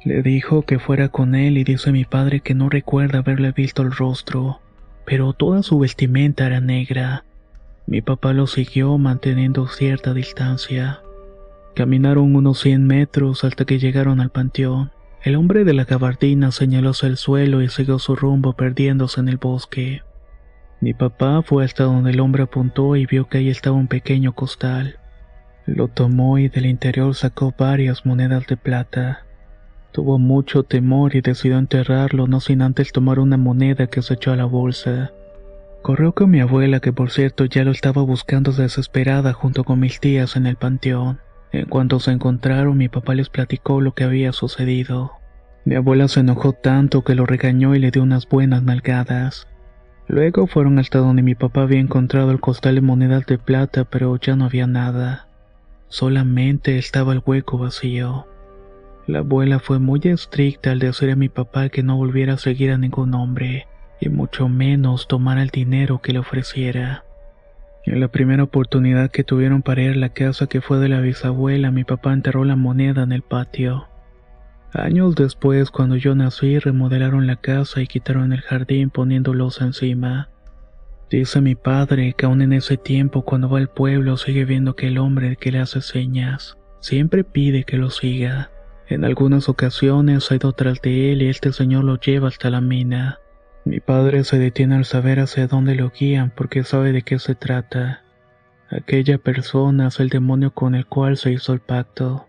Le 0.03 0.21
dijo 0.23 0.63
que 0.63 0.79
fuera 0.79 1.09
con 1.09 1.35
él 1.35 1.57
y 1.57 1.63
dice 1.63 1.91
mi 1.91 2.03
padre 2.03 2.41
que 2.41 2.53
no 2.53 2.69
recuerda 2.69 3.19
haberle 3.19 3.51
visto 3.51 3.81
el 3.83 3.91
rostro, 3.91 4.59
pero 5.05 5.31
toda 5.33 5.63
su 5.63 5.79
vestimenta 5.79 6.47
era 6.47 6.59
negra. 6.59 7.23
Mi 7.87 8.01
papá 8.01 8.33
lo 8.33 8.47
siguió 8.47 8.97
manteniendo 8.97 9.67
cierta 9.67 10.13
distancia. 10.13 11.01
Caminaron 11.75 12.35
unos 12.35 12.59
100 12.59 12.85
metros 12.85 13.43
hasta 13.43 13.63
que 13.63 13.79
llegaron 13.79 14.19
al 14.19 14.31
panteón. 14.31 14.91
El 15.23 15.35
hombre 15.35 15.65
de 15.65 15.73
la 15.73 15.85
gabardina 15.85 16.51
señaló 16.51 16.89
hacia 16.91 17.07
el 17.07 17.17
suelo 17.17 17.61
y 17.61 17.69
siguió 17.69 17.99
su 17.99 18.15
rumbo 18.15 18.53
perdiéndose 18.53 19.19
en 19.19 19.29
el 19.29 19.37
bosque. 19.37 20.01
Mi 20.79 20.95
papá 20.95 21.43
fue 21.43 21.63
hasta 21.63 21.83
donde 21.83 22.09
el 22.09 22.19
hombre 22.19 22.41
apuntó 22.41 22.95
y 22.95 23.05
vio 23.05 23.29
que 23.29 23.37
ahí 23.37 23.49
estaba 23.49 23.75
un 23.75 23.87
pequeño 23.87 24.33
costal. 24.33 24.97
Lo 25.67 25.89
tomó 25.89 26.39
y 26.39 26.49
del 26.49 26.65
interior 26.65 27.13
sacó 27.13 27.53
varias 27.55 28.03
monedas 28.03 28.47
de 28.47 28.57
plata. 28.57 29.27
Tuvo 29.91 30.17
mucho 30.17 30.63
temor 30.63 31.15
y 31.15 31.21
decidió 31.21 31.59
enterrarlo 31.59 32.25
no 32.25 32.39
sin 32.39 32.63
antes 32.63 32.91
tomar 32.91 33.19
una 33.19 33.37
moneda 33.37 33.85
que 33.85 34.01
se 34.01 34.15
echó 34.15 34.31
a 34.31 34.35
la 34.35 34.45
bolsa. 34.45 35.11
Corrió 35.83 36.13
con 36.13 36.31
mi 36.31 36.39
abuela 36.39 36.79
que 36.79 36.93
por 36.93 37.11
cierto 37.11 37.45
ya 37.45 37.63
lo 37.63 37.69
estaba 37.69 38.01
buscando 38.01 38.51
desesperada 38.53 39.33
junto 39.33 39.63
con 39.65 39.79
mis 39.79 39.99
tías 39.99 40.35
en 40.35 40.47
el 40.47 40.55
panteón. 40.55 41.19
En 41.51 41.65
cuanto 41.65 41.99
se 41.99 42.11
encontraron 42.11 42.77
mi 42.77 42.87
papá 42.87 43.13
les 43.13 43.29
platicó 43.29 43.81
lo 43.81 43.93
que 43.93 44.03
había 44.03 44.31
sucedido. 44.31 45.11
Mi 45.65 45.75
abuela 45.75 46.07
se 46.07 46.21
enojó 46.21 46.53
tanto 46.53 47.03
que 47.03 47.13
lo 47.13 47.25
regañó 47.25 47.75
y 47.75 47.79
le 47.79 47.91
dio 47.91 48.03
unas 48.03 48.27
buenas 48.27 48.63
nalgadas. 48.63 49.47
Luego 50.07 50.47
fueron 50.47 50.79
hasta 50.79 50.99
donde 50.99 51.21
mi 51.21 51.35
papá 51.35 51.63
había 51.63 51.79
encontrado 51.79 52.31
el 52.31 52.39
costal 52.39 52.75
de 52.75 52.81
monedas 52.81 53.25
de 53.25 53.37
plata, 53.37 53.83
pero 53.85 54.17
ya 54.17 54.35
no 54.35 54.45
había 54.45 54.65
nada. 54.65 55.27
Solamente 55.87 56.77
estaba 56.77 57.13
el 57.13 57.21
hueco 57.25 57.57
vacío. 57.57 58.27
La 59.07 59.19
abuela 59.19 59.59
fue 59.59 59.79
muy 59.79 59.99
estricta 60.03 60.71
al 60.71 60.79
decir 60.79 61.11
a 61.11 61.15
mi 61.15 61.29
papá 61.29 61.69
que 61.69 61.83
no 61.83 61.97
volviera 61.97 62.33
a 62.33 62.37
seguir 62.37 62.71
a 62.71 62.77
ningún 62.77 63.13
hombre, 63.13 63.67
y 63.99 64.09
mucho 64.09 64.47
menos 64.47 65.07
tomar 65.07 65.37
el 65.37 65.49
dinero 65.49 66.01
que 66.01 66.13
le 66.13 66.19
ofreciera. 66.19 67.03
En 67.85 67.99
la 67.99 68.09
primera 68.09 68.43
oportunidad 68.43 69.09
que 69.09 69.23
tuvieron 69.23 69.63
para 69.63 69.81
ir 69.81 69.91
a 69.91 69.95
la 69.95 70.09
casa 70.09 70.47
que 70.47 70.61
fue 70.61 70.79
de 70.79 70.89
la 70.89 71.01
bisabuela, 71.01 71.71
mi 71.71 71.83
papá 71.83 72.13
enterró 72.13 72.45
la 72.45 72.55
moneda 72.55 73.03
en 73.03 73.11
el 73.11 73.23
patio. 73.23 73.87
Años 74.73 75.15
después, 75.15 75.71
cuando 75.71 75.95
yo 75.95 76.15
nací, 76.15 76.59
remodelaron 76.59 77.27
la 77.27 77.35
casa 77.35 77.81
y 77.81 77.87
quitaron 77.87 78.33
el 78.33 78.41
jardín 78.41 78.89
poniéndolos 78.89 79.61
encima. 79.61 80.29
Dice 81.09 81.41
mi 81.41 81.55
padre 81.55 82.13
que 82.17 82.25
aún 82.25 82.41
en 82.41 82.53
ese 82.53 82.77
tiempo 82.77 83.23
cuando 83.23 83.49
va 83.49 83.57
al 83.57 83.67
pueblo 83.67 84.15
sigue 84.15 84.45
viendo 84.45 84.77
que 84.77 84.87
el 84.87 84.97
hombre 84.97 85.35
que 85.35 85.51
le 85.51 85.59
hace 85.59 85.81
señas 85.81 86.57
siempre 86.79 87.25
pide 87.25 87.65
que 87.65 87.77
lo 87.77 87.89
siga. 87.89 88.51
En 88.87 89.03
algunas 89.03 89.49
ocasiones 89.49 90.31
ha 90.31 90.35
ido 90.35 90.53
tras 90.53 90.81
de 90.81 91.11
él 91.11 91.21
y 91.21 91.27
este 91.27 91.51
señor 91.51 91.83
lo 91.83 91.97
lleva 91.97 92.27
hasta 92.27 92.49
la 92.49 92.61
mina. 92.61 93.20
Mi 93.63 93.79
padre 93.79 94.23
se 94.23 94.39
detiene 94.39 94.75
al 94.75 94.85
saber 94.85 95.19
hacia 95.19 95.47
dónde 95.47 95.75
lo 95.75 95.91
guían 95.91 96.31
porque 96.35 96.63
sabe 96.63 96.91
de 96.91 97.03
qué 97.03 97.19
se 97.19 97.35
trata. 97.35 98.01
Aquella 98.69 99.19
persona 99.19 99.87
es 99.87 99.99
el 99.99 100.09
demonio 100.09 100.51
con 100.51 100.73
el 100.73 100.87
cual 100.87 101.17
se 101.17 101.31
hizo 101.31 101.53
el 101.53 101.59
pacto. 101.59 102.25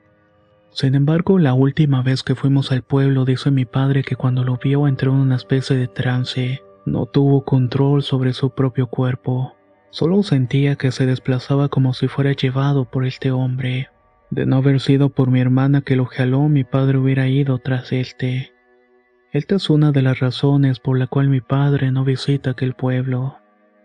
Sin 0.71 0.95
embargo, 0.95 1.39
la 1.39 1.55
última 1.55 2.03
vez 2.03 2.23
que 2.23 2.35
fuimos 2.35 2.71
al 2.73 2.83
pueblo 2.83 3.25
dice 3.25 3.51
mi 3.51 3.65
padre 3.65 4.03
que 4.03 4.17
cuando 4.17 4.45
lo 4.45 4.59
vio 4.59 4.87
entró 4.87 5.13
en 5.13 5.19
una 5.19 5.37
especie 5.37 5.77
de 5.77 5.89
trance. 5.89 6.63
No 6.85 7.07
tuvo 7.07 7.45
control 7.45 8.03
sobre 8.03 8.33
su 8.33 8.51
propio 8.51 8.89
cuerpo. 8.89 9.55
Solo 9.91 10.23
sentía 10.23 10.77
que 10.77 10.91
se 10.91 11.07
desplazaba 11.07 11.69
como 11.69 11.95
si 11.95 12.09
fuera 12.09 12.33
llevado 12.33 12.87
por 12.87 13.07
este 13.07 13.31
hombre. 13.31 13.89
De 14.31 14.47
no 14.47 14.57
haber 14.57 14.81
sido 14.81 15.11
por 15.11 15.31
mi 15.31 15.41
hermana 15.41 15.83
que 15.83 15.97
lo 15.97 16.07
jaló, 16.07 16.49
mi 16.49 16.65
padre 16.65 16.99
hubiera 16.99 17.29
ido 17.29 17.59
tras 17.59 17.93
este. 17.93 18.52
Esta 19.33 19.55
es 19.55 19.71
una 19.71 19.93
de 19.93 20.03
las 20.03 20.21
razones 20.21 20.79
por 20.79 20.99
la 20.99 21.07
cual 21.07 21.31
mi 21.31 21.41
padre 21.41 21.91
no 21.91 22.05
visita 22.05 22.51
aquel 22.51 22.75
pueblo. 22.75 23.39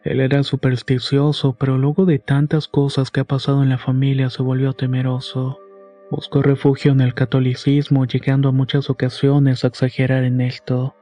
Él 0.03 0.19
era 0.19 0.43
supersticioso, 0.43 1.55
pero 1.57 1.77
luego 1.77 2.05
de 2.05 2.19
tantas 2.19 2.67
cosas 2.67 3.11
que 3.11 3.21
ha 3.21 3.23
pasado 3.23 3.63
en 3.63 3.69
la 3.69 3.77
familia 3.77 4.29
se 4.29 4.43
volvió 4.43 4.73
temeroso. 4.73 5.59
Buscó 6.11 6.41
refugio 6.41 6.91
en 6.91 6.99
el 6.99 7.13
catolicismo, 7.13 8.05
llegando 8.05 8.49
a 8.49 8.51
muchas 8.51 8.89
ocasiones 8.89 9.63
a 9.63 9.67
exagerar 9.67 10.25
en 10.25 10.41
esto. 10.41 10.97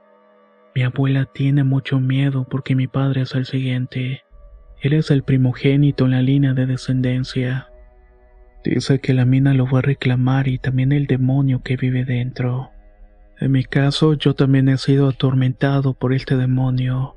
Mi 0.76 0.84
abuela 0.84 1.26
tiene 1.26 1.64
mucho 1.64 2.00
miedo 2.00 2.46
porque 2.48 2.76
mi 2.76 2.86
padre 2.86 3.22
es 3.22 3.34
el 3.34 3.48
siguiente. 3.48 4.26
Él 4.80 4.94
es 4.94 5.10
el 5.10 5.24
primogénito 5.24 6.06
en 6.06 6.12
la 6.12 6.22
línea 6.22 6.54
de 6.54 6.68
descendencia. 6.68 7.70
Dice 8.64 9.00
que 9.00 9.16
la 9.16 9.26
mina 9.26 9.56
lo 9.56 9.66
va 9.66 9.80
a 9.80 9.82
reclamar 9.82 10.48
y 10.48 10.60
también 10.60 10.92
el 10.92 11.08
demonio 11.08 11.64
que 11.64 11.78
vive 11.78 12.06
dentro. 12.06 12.75
En 13.40 13.52
mi 13.52 13.64
caso, 13.64 14.14
yo 14.14 14.34
también 14.34 14.70
he 14.70 14.78
sido 14.78 15.10
atormentado 15.10 15.94
por 15.94 16.14
este 16.14 16.38
demonio. 16.38 17.16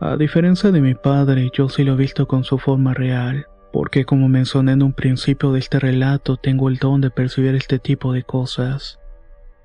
A 0.00 0.16
diferencia 0.16 0.70
de 0.70 0.80
mi 0.80 0.94
padre, 0.94 1.50
yo 1.52 1.68
sí 1.68 1.84
lo 1.84 1.94
he 1.94 1.96
visto 1.96 2.26
con 2.26 2.44
su 2.44 2.58
forma 2.58 2.94
real 2.94 3.46
porque 3.72 4.04
como 4.04 4.28
mencioné 4.28 4.72
en 4.72 4.82
un 4.82 4.92
principio 4.92 5.52
de 5.52 5.60
este 5.60 5.78
relato, 5.78 6.36
tengo 6.36 6.68
el 6.68 6.76
don 6.76 7.00
de 7.00 7.10
percibir 7.10 7.54
este 7.54 7.78
tipo 7.78 8.12
de 8.12 8.22
cosas. 8.22 8.98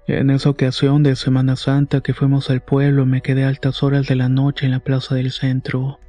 En 0.08 0.30
esa 0.30 0.50
ocasión 0.51 1.01
de 1.01 1.15
Semana 1.15 1.56
Santa 1.56 2.01
que 2.01 2.13
fuimos 2.13 2.50
al 2.51 2.62
pueblo 2.62 3.06
me 3.08 3.22
quedé 3.22 3.44
a 3.44 3.48
altas 3.48 3.82
horas 3.82 4.06
de 4.06 4.15
la 4.15 4.30
noche 4.30 4.65
en 4.65 4.72
la 4.72 4.80
plaza 4.80 5.15
del 5.15 5.32
centro. 5.32 6.00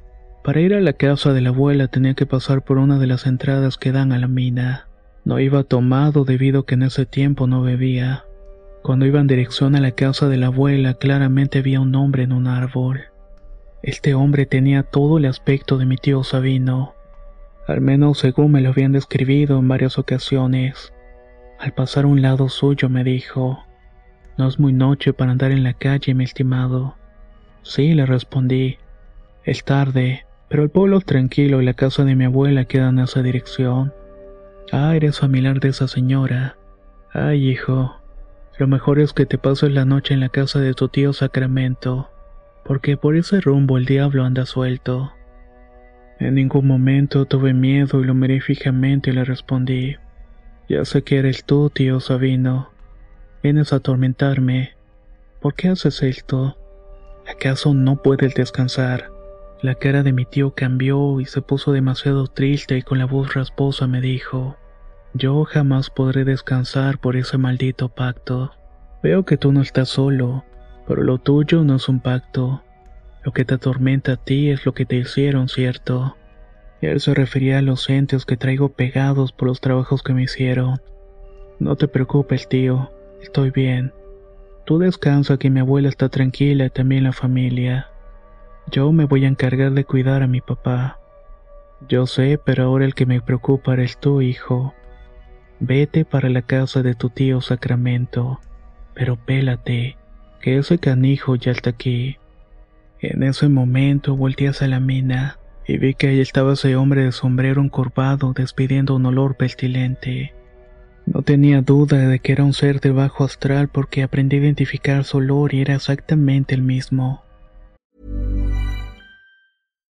Para 0.43 0.61
ir 0.61 0.75
a 0.75 0.79
la 0.79 0.93
casa 0.93 1.33
de 1.33 1.41
la 1.41 1.49
abuela 1.49 1.87
tenía 1.87 2.13
que 2.13 2.27
pasar 2.27 2.63
por 2.63 2.77
una 2.77 2.99
de 2.99 3.07
las 3.07 3.25
entradas 3.25 3.77
que 3.77 3.91
dan 3.91 4.11
a 4.11 4.19
la 4.19 4.27
mina. 4.27 4.87
No 5.25 5.39
iba 5.39 5.63
tomado 5.63 6.23
debido 6.23 6.61
a 6.61 6.65
que 6.65 6.75
en 6.75 6.83
ese 6.83 7.05
tiempo 7.05 7.47
no 7.47 7.63
bebía. 7.63 8.25
Cuando 8.87 9.05
iba 9.05 9.19
en 9.19 9.27
dirección 9.27 9.75
a 9.75 9.81
la 9.81 9.91
casa 9.91 10.27
de 10.27 10.37
la 10.37 10.47
abuela 10.47 10.95
claramente 10.95 11.59
había 11.59 11.79
un 11.79 11.93
hombre 11.93 12.23
en 12.23 12.31
un 12.31 12.47
árbol. 12.47 13.01
Este 13.83 14.15
hombre 14.15 14.47
tenía 14.47 14.81
todo 14.81 15.19
el 15.19 15.25
aspecto 15.25 15.77
de 15.77 15.85
mi 15.85 15.97
tío 15.97 16.23
Sabino 16.23 16.95
al 17.67 17.81
menos 17.81 18.19
según 18.19 18.53
me 18.53 18.61
lo 18.61 18.69
habían 18.69 18.93
describido 18.93 19.59
en 19.59 19.67
varias 19.67 19.97
ocasiones. 19.97 20.93
Al 21.59 21.73
pasar 21.73 22.05
a 22.05 22.07
un 22.07 22.21
lado 22.21 22.47
suyo 22.47 22.87
me 22.87 23.03
dijo, 23.03 23.59
no 24.37 24.47
es 24.47 24.57
muy 24.57 24.71
noche 24.71 25.11
para 25.11 25.31
andar 25.31 25.51
en 25.51 25.63
la 25.63 25.73
calle, 25.73 26.13
mi 26.13 26.23
estimado. 26.23 26.95
Sí, 27.63 27.93
le 27.93 28.05
respondí. 28.05 28.77
Es 29.43 29.65
tarde, 29.65 30.25
pero 30.47 30.63
el 30.63 30.69
pueblo 30.69 31.01
tranquilo 31.01 31.61
y 31.61 31.65
la 31.65 31.73
casa 31.73 32.05
de 32.05 32.15
mi 32.15 32.23
abuela 32.23 32.65
queda 32.65 32.87
en 32.87 32.99
esa 32.99 33.21
dirección. 33.21 33.93
Ah, 34.71 34.95
eres 34.95 35.19
familiar 35.19 35.59
de 35.59 35.69
esa 35.69 35.89
señora. 35.89 36.55
Ay, 37.11 37.49
hijo, 37.49 37.97
lo 38.57 38.67
mejor 38.67 38.99
es 38.99 39.13
que 39.13 39.25
te 39.25 39.37
pases 39.37 39.71
la 39.71 39.85
noche 39.85 40.13
en 40.13 40.19
la 40.19 40.29
casa 40.29 40.59
de 40.59 40.73
tu 40.73 40.89
tío 40.89 41.13
Sacramento, 41.13 42.09
porque 42.65 42.97
por 42.97 43.15
ese 43.15 43.39
rumbo 43.39 43.77
el 43.77 43.85
diablo 43.85 44.23
anda 44.23 44.45
suelto. 44.45 45.13
En 46.19 46.35
ningún 46.35 46.65
momento 46.65 47.25
tuve 47.25 47.53
miedo 47.53 48.01
y 48.01 48.05
lo 48.05 48.15
miré 48.15 48.41
fijamente 48.41 49.11
y 49.11 49.13
le 49.13 49.23
respondí. 49.23 49.97
Ya 50.67 50.83
sé 50.83 51.03
que 51.03 51.17
eres 51.17 51.45
tú, 51.45 51.69
tío 51.69 51.99
Sabino. 51.99 52.71
Vienes 53.43 53.71
a 53.71 53.77
atormentarme. 53.77 54.75
¿Por 55.39 55.53
qué 55.53 55.69
haces 55.69 56.01
esto? 56.01 56.57
¿Acaso 57.27 57.75
no 57.75 58.01
puedes 58.01 58.33
descansar? 58.33 59.11
La 59.61 59.75
cara 59.75 60.01
de 60.01 60.13
mi 60.13 60.25
tío 60.25 60.55
cambió 60.55 61.19
y 61.19 61.25
se 61.25 61.41
puso 61.41 61.71
demasiado 61.71 62.27
triste 62.27 62.77
y 62.77 62.81
con 62.81 62.97
la 62.97 63.05
voz 63.05 63.33
rasposa 63.35 63.85
me 63.85 64.01
dijo, 64.01 64.57
yo 65.13 65.43
jamás 65.45 65.89
podré 65.89 66.25
descansar 66.25 66.99
por 66.99 67.15
ese 67.15 67.37
maldito 67.37 67.89
pacto. 67.89 68.51
Veo 69.01 69.25
que 69.25 69.37
tú 69.37 69.51
no 69.51 69.61
estás 69.61 69.89
solo, 69.89 70.43
pero 70.87 71.03
lo 71.03 71.17
tuyo 71.17 71.63
no 71.63 71.75
es 71.75 71.89
un 71.89 71.99
pacto. 71.99 72.63
Lo 73.23 73.31
que 73.31 73.45
te 73.45 73.55
atormenta 73.55 74.13
a 74.13 74.17
ti 74.17 74.49
es 74.49 74.65
lo 74.65 74.73
que 74.73 74.85
te 74.85 74.95
hicieron, 74.95 75.49
¿cierto? 75.49 76.15
Él 76.81 76.99
se 76.99 77.13
refería 77.13 77.57
a 77.57 77.61
los 77.61 77.89
entes 77.89 78.25
que 78.25 78.37
traigo 78.37 78.69
pegados 78.69 79.31
por 79.31 79.47
los 79.47 79.61
trabajos 79.61 80.03
que 80.03 80.13
me 80.13 80.23
hicieron. 80.23 80.81
No 81.59 81.75
te 81.75 81.87
preocupes, 81.87 82.47
tío, 82.47 82.91
estoy 83.21 83.49
bien. 83.49 83.93
Tú 84.65 84.77
descansa 84.77 85.37
que 85.37 85.49
mi 85.49 85.61
abuela 85.61 85.89
está 85.89 86.09
tranquila 86.09 86.65
y 86.65 86.69
también 86.69 87.05
la 87.05 87.13
familia. 87.13 87.87
Yo 88.69 88.91
me 88.91 89.05
voy 89.05 89.25
a 89.25 89.29
encargar 89.29 89.71
de 89.71 89.85
cuidar 89.85 90.21
a 90.21 90.27
mi 90.27 90.41
papá. 90.41 90.99
Yo 91.87 92.05
sé, 92.05 92.39
pero 92.43 92.65
ahora 92.65 92.85
el 92.85 92.93
que 92.93 93.05
me 93.05 93.21
preocupa 93.21 93.73
eres 93.73 93.97
tú, 93.97 94.21
hijo. 94.21 94.73
Vete 95.59 96.05
para 96.05 96.29
la 96.29 96.43
casa 96.43 96.83
de 96.83 96.93
tu 96.93 97.09
tío 97.09 97.41
Sacramento, 97.41 98.39
pero 98.93 99.15
pélate, 99.15 99.97
que 100.39 100.57
ese 100.57 100.77
canijo 100.77 101.35
ya 101.35 101.51
está 101.51 101.71
aquí. 101.71 102.17
En 102.99 103.23
ese 103.23 103.49
momento 103.49 104.15
volteé 104.15 104.49
hacia 104.49 104.67
la 104.67 104.79
mina 104.79 105.39
y 105.65 105.77
vi 105.77 105.95
que 105.95 106.09
ahí 106.09 106.19
estaba 106.19 106.53
ese 106.53 106.75
hombre 106.75 107.03
de 107.03 107.11
sombrero 107.11 107.61
encorvado 107.61 108.33
despidiendo 108.33 108.95
un 108.95 109.07
olor 109.07 109.35
pestilente. 109.35 110.33
No 111.07 111.23
tenía 111.23 111.61
duda 111.61 112.07
de 112.07 112.19
que 112.19 112.33
era 112.33 112.43
un 112.43 112.53
ser 112.53 112.79
de 112.79 112.91
bajo 112.91 113.23
astral 113.23 113.67
porque 113.67 114.03
aprendí 114.03 114.37
a 114.37 114.39
identificar 114.39 115.03
su 115.05 115.17
olor 115.17 115.53
y 115.53 115.61
era 115.61 115.73
exactamente 115.73 116.53
el 116.53 116.61
mismo. 116.61 117.23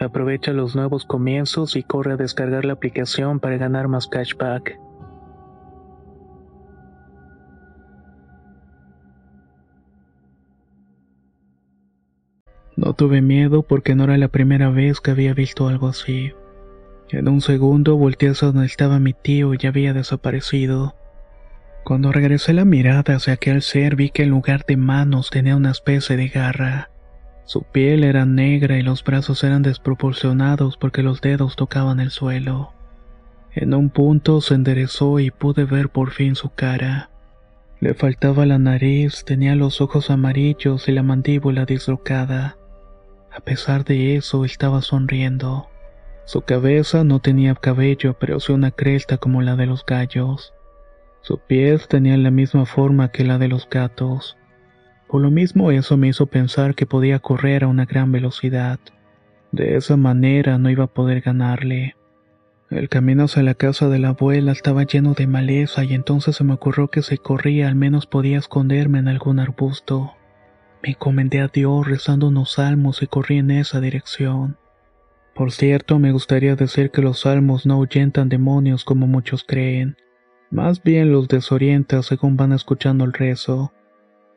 Aprovecha 0.00 0.52
los 0.52 0.74
nuevos 0.74 1.04
comienzos 1.04 1.76
y 1.76 1.82
corre 1.82 2.14
a 2.14 2.16
descargar 2.16 2.64
la 2.64 2.72
aplicación 2.72 3.38
para 3.38 3.58
ganar 3.58 3.86
más 3.86 4.06
cashback. 4.06 4.80
No 12.76 12.94
tuve 12.94 13.20
miedo 13.20 13.62
porque 13.62 13.94
no 13.94 14.04
era 14.04 14.16
la 14.16 14.28
primera 14.28 14.70
vez 14.70 15.02
que 15.02 15.10
había 15.10 15.34
visto 15.34 15.68
algo 15.68 15.88
así. 15.88 16.32
En 17.10 17.28
un 17.28 17.42
segundo 17.42 17.96
volteé 17.96 18.30
hacia 18.30 18.48
donde 18.48 18.64
estaba 18.64 18.98
mi 18.98 19.12
tío 19.12 19.52
y 19.52 19.58
ya 19.58 19.68
había 19.68 19.92
desaparecido. 19.92 20.96
Cuando 21.84 22.10
regresé 22.10 22.54
la 22.54 22.64
mirada 22.64 23.16
hacia 23.16 23.34
aquel 23.34 23.60
ser 23.60 23.96
vi 23.96 24.08
que 24.08 24.22
en 24.22 24.30
lugar 24.30 24.64
de 24.64 24.78
manos 24.78 25.28
tenía 25.28 25.56
una 25.56 25.72
especie 25.72 26.16
de 26.16 26.28
garra. 26.28 26.90
Su 27.50 27.64
piel 27.64 28.04
era 28.04 28.26
negra 28.26 28.78
y 28.78 28.82
los 28.82 29.02
brazos 29.02 29.42
eran 29.42 29.62
desproporcionados 29.62 30.76
porque 30.76 31.02
los 31.02 31.20
dedos 31.20 31.56
tocaban 31.56 31.98
el 31.98 32.12
suelo. 32.12 32.72
En 33.52 33.74
un 33.74 33.90
punto 33.90 34.40
se 34.40 34.54
enderezó 34.54 35.18
y 35.18 35.32
pude 35.32 35.64
ver 35.64 35.88
por 35.88 36.12
fin 36.12 36.36
su 36.36 36.50
cara. 36.50 37.10
Le 37.80 37.94
faltaba 37.94 38.46
la 38.46 38.60
nariz, 38.60 39.24
tenía 39.24 39.56
los 39.56 39.80
ojos 39.80 40.10
amarillos 40.10 40.88
y 40.88 40.92
la 40.92 41.02
mandíbula 41.02 41.64
dislocada. 41.64 42.56
A 43.36 43.40
pesar 43.40 43.84
de 43.84 44.14
eso, 44.14 44.44
estaba 44.44 44.80
sonriendo. 44.80 45.66
Su 46.26 46.42
cabeza 46.42 47.02
no 47.02 47.18
tenía 47.18 47.56
cabello, 47.56 48.16
pero 48.20 48.38
sí 48.38 48.52
una 48.52 48.70
cresta 48.70 49.16
como 49.16 49.42
la 49.42 49.56
de 49.56 49.66
los 49.66 49.84
gallos. 49.84 50.54
Su 51.20 51.40
pies 51.40 51.88
tenía 51.88 52.16
la 52.16 52.30
misma 52.30 52.64
forma 52.64 53.10
que 53.10 53.24
la 53.24 53.38
de 53.38 53.48
los 53.48 53.68
gatos. 53.68 54.36
Por 55.10 55.22
lo 55.22 55.32
mismo 55.32 55.72
eso 55.72 55.96
me 55.96 56.06
hizo 56.06 56.26
pensar 56.26 56.76
que 56.76 56.86
podía 56.86 57.18
correr 57.18 57.64
a 57.64 57.66
una 57.66 57.84
gran 57.84 58.12
velocidad. 58.12 58.78
De 59.50 59.76
esa 59.76 59.96
manera 59.96 60.56
no 60.56 60.70
iba 60.70 60.84
a 60.84 60.94
poder 60.94 61.20
ganarle. 61.20 61.96
El 62.70 62.88
camino 62.88 63.24
hacia 63.24 63.42
la 63.42 63.54
casa 63.54 63.88
de 63.88 63.98
la 63.98 64.10
abuela 64.10 64.52
estaba 64.52 64.84
lleno 64.84 65.14
de 65.14 65.26
maleza 65.26 65.82
y 65.82 65.94
entonces 65.94 66.36
se 66.36 66.44
me 66.44 66.52
ocurrió 66.52 66.86
que 66.86 67.02
si 67.02 67.18
corría 67.18 67.66
al 67.66 67.74
menos 67.74 68.06
podía 68.06 68.38
esconderme 68.38 69.00
en 69.00 69.08
algún 69.08 69.40
arbusto. 69.40 70.12
Me 70.80 70.90
encomendé 70.90 71.40
a 71.40 71.48
Dios 71.48 71.88
rezando 71.88 72.28
unos 72.28 72.52
salmos 72.52 73.02
y 73.02 73.08
corrí 73.08 73.38
en 73.38 73.50
esa 73.50 73.80
dirección. 73.80 74.58
Por 75.34 75.50
cierto, 75.50 75.98
me 75.98 76.12
gustaría 76.12 76.54
decir 76.54 76.92
que 76.92 77.02
los 77.02 77.22
salmos 77.22 77.66
no 77.66 77.74
ahuyentan 77.74 78.28
demonios 78.28 78.84
como 78.84 79.08
muchos 79.08 79.42
creen. 79.42 79.96
Más 80.52 80.84
bien 80.84 81.10
los 81.10 81.26
desorienta 81.26 82.00
según 82.04 82.36
van 82.36 82.52
escuchando 82.52 83.04
el 83.04 83.12
rezo. 83.12 83.72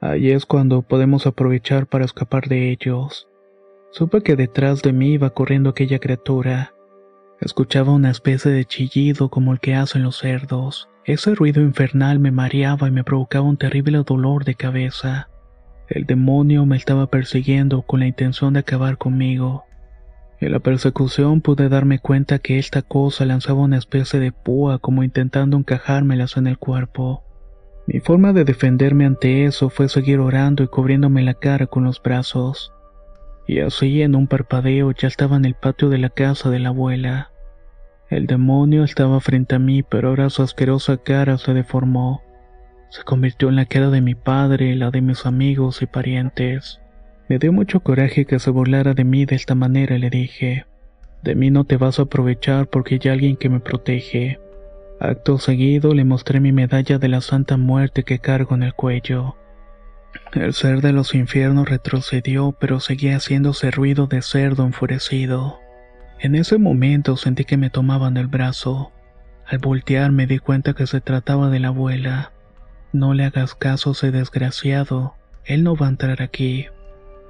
Ahí 0.05 0.31
es 0.31 0.45
cuando 0.45 0.81
podemos 0.81 1.25
aprovechar 1.27 1.87
para 1.87 2.03
escapar 2.03 2.49
de 2.49 2.71
ellos. 2.71 3.29
Supe 3.91 4.21
que 4.21 4.35
detrás 4.35 4.81
de 4.81 4.91
mí 4.91 5.13
iba 5.13 5.29
corriendo 5.29 5.69
aquella 5.69 5.97
criatura. 5.99 6.73
Escuchaba 7.39 7.93
una 7.93 8.11
especie 8.11 8.51
de 8.51 8.65
chillido 8.65 9.29
como 9.29 9.53
el 9.53 9.61
que 9.61 9.75
hacen 9.75 10.03
los 10.03 10.17
cerdos. 10.17 10.89
Ese 11.05 11.33
ruido 11.35 11.61
infernal 11.61 12.19
me 12.19 12.31
mareaba 12.31 12.89
y 12.89 12.91
me 12.91 13.05
provocaba 13.05 13.47
un 13.47 13.55
terrible 13.55 14.03
dolor 14.05 14.43
de 14.43 14.55
cabeza. 14.55 15.29
El 15.87 16.05
demonio 16.05 16.65
me 16.65 16.75
estaba 16.75 17.07
persiguiendo 17.07 17.83
con 17.83 18.01
la 18.01 18.07
intención 18.07 18.51
de 18.51 18.59
acabar 18.59 18.97
conmigo. 18.97 19.63
En 20.41 20.51
la 20.51 20.59
persecución 20.59 21.39
pude 21.39 21.69
darme 21.69 21.99
cuenta 21.99 22.39
que 22.39 22.59
esta 22.59 22.81
cosa 22.81 23.23
lanzaba 23.23 23.61
una 23.61 23.77
especie 23.77 24.19
de 24.19 24.33
púa 24.33 24.79
como 24.79 25.01
intentando 25.01 25.55
encajármelas 25.55 26.35
en 26.35 26.47
el 26.47 26.57
cuerpo. 26.57 27.23
Mi 27.85 27.99
forma 27.99 28.31
de 28.31 28.45
defenderme 28.45 29.05
ante 29.05 29.45
eso 29.45 29.69
fue 29.69 29.89
seguir 29.89 30.19
orando 30.19 30.63
y 30.63 30.67
cubriéndome 30.67 31.21
la 31.21 31.33
cara 31.33 31.67
con 31.67 31.83
los 31.83 32.01
brazos. 32.01 32.73
Y 33.45 33.59
así 33.59 34.01
en 34.01 34.15
un 34.15 34.27
parpadeo 34.27 34.91
ya 34.91 35.07
estaba 35.07 35.35
en 35.35 35.45
el 35.45 35.55
patio 35.55 35.89
de 35.89 35.97
la 35.97 36.09
casa 36.09 36.49
de 36.49 36.59
la 36.59 36.69
abuela. 36.69 37.31
El 38.09 38.25
demonio 38.25 38.83
estaba 38.83 39.19
frente 39.19 39.55
a 39.55 39.59
mí, 39.59 39.83
pero 39.83 40.09
ahora 40.09 40.29
su 40.29 40.43
asquerosa 40.43 40.97
cara 40.97 41.37
se 41.37 41.53
deformó. 41.53 42.21
Se 42.89 43.03
convirtió 43.03 43.49
en 43.49 43.57
la 43.57 43.65
cara 43.65 43.89
de 43.89 44.01
mi 44.01 44.15
padre, 44.15 44.75
la 44.75 44.91
de 44.91 45.01
mis 45.01 45.25
amigos 45.25 45.81
y 45.81 45.87
parientes. 45.87 46.79
Me 47.27 47.39
dio 47.39 47.51
mucho 47.51 47.81
coraje 47.81 48.25
que 48.25 48.39
se 48.39 48.51
burlara 48.51 48.93
de 48.93 49.03
mí 49.03 49.25
de 49.25 49.35
esta 49.35 49.55
manera 49.55 49.97
le 49.97 50.09
dije, 50.09 50.65
de 51.23 51.35
mí 51.35 51.51
no 51.51 51.63
te 51.63 51.77
vas 51.77 51.99
a 51.99 52.03
aprovechar 52.03 52.67
porque 52.67 52.99
hay 53.01 53.09
alguien 53.09 53.35
que 53.35 53.49
me 53.49 53.59
protege. 53.59 54.39
Acto 55.03 55.37
seguido 55.37 55.93
le 55.93 56.05
mostré 56.05 56.39
mi 56.39 56.53
medalla 56.53 56.97
de 56.97 57.09
la 57.09 57.19
Santa 57.19 57.57
Muerte 57.57 58.03
que 58.03 58.19
cargo 58.19 58.55
en 58.55 58.63
el 58.63 58.73
cuello. 58.73 59.35
El 60.31 60.53
ser 60.53 60.79
de 60.79 60.93
los 60.93 61.13
infiernos 61.13 61.67
retrocedió, 61.67 62.53
pero 62.57 62.79
seguía 62.79 63.17
haciéndose 63.17 63.69
ruido 63.69 64.07
de 64.07 64.21
cerdo 64.21 64.63
enfurecido. 64.63 65.59
En 66.21 66.35
ese 66.35 66.57
momento 66.57 67.17
sentí 67.17 67.43
que 67.43 67.57
me 67.57 67.69
tomaban 67.69 68.15
el 68.15 68.27
brazo. 68.27 68.93
Al 69.45 69.57
voltear 69.57 70.13
me 70.13 70.25
di 70.25 70.39
cuenta 70.39 70.73
que 70.73 70.87
se 70.87 71.01
trataba 71.01 71.49
de 71.49 71.59
la 71.59 71.67
abuela. 71.67 72.31
No 72.93 73.13
le 73.13 73.25
hagas 73.25 73.55
caso 73.55 73.91
ese 73.91 74.09
desgraciado, 74.09 75.15
él 75.43 75.65
no 75.65 75.75
va 75.75 75.87
a 75.87 75.89
entrar 75.89 76.21
aquí. 76.21 76.67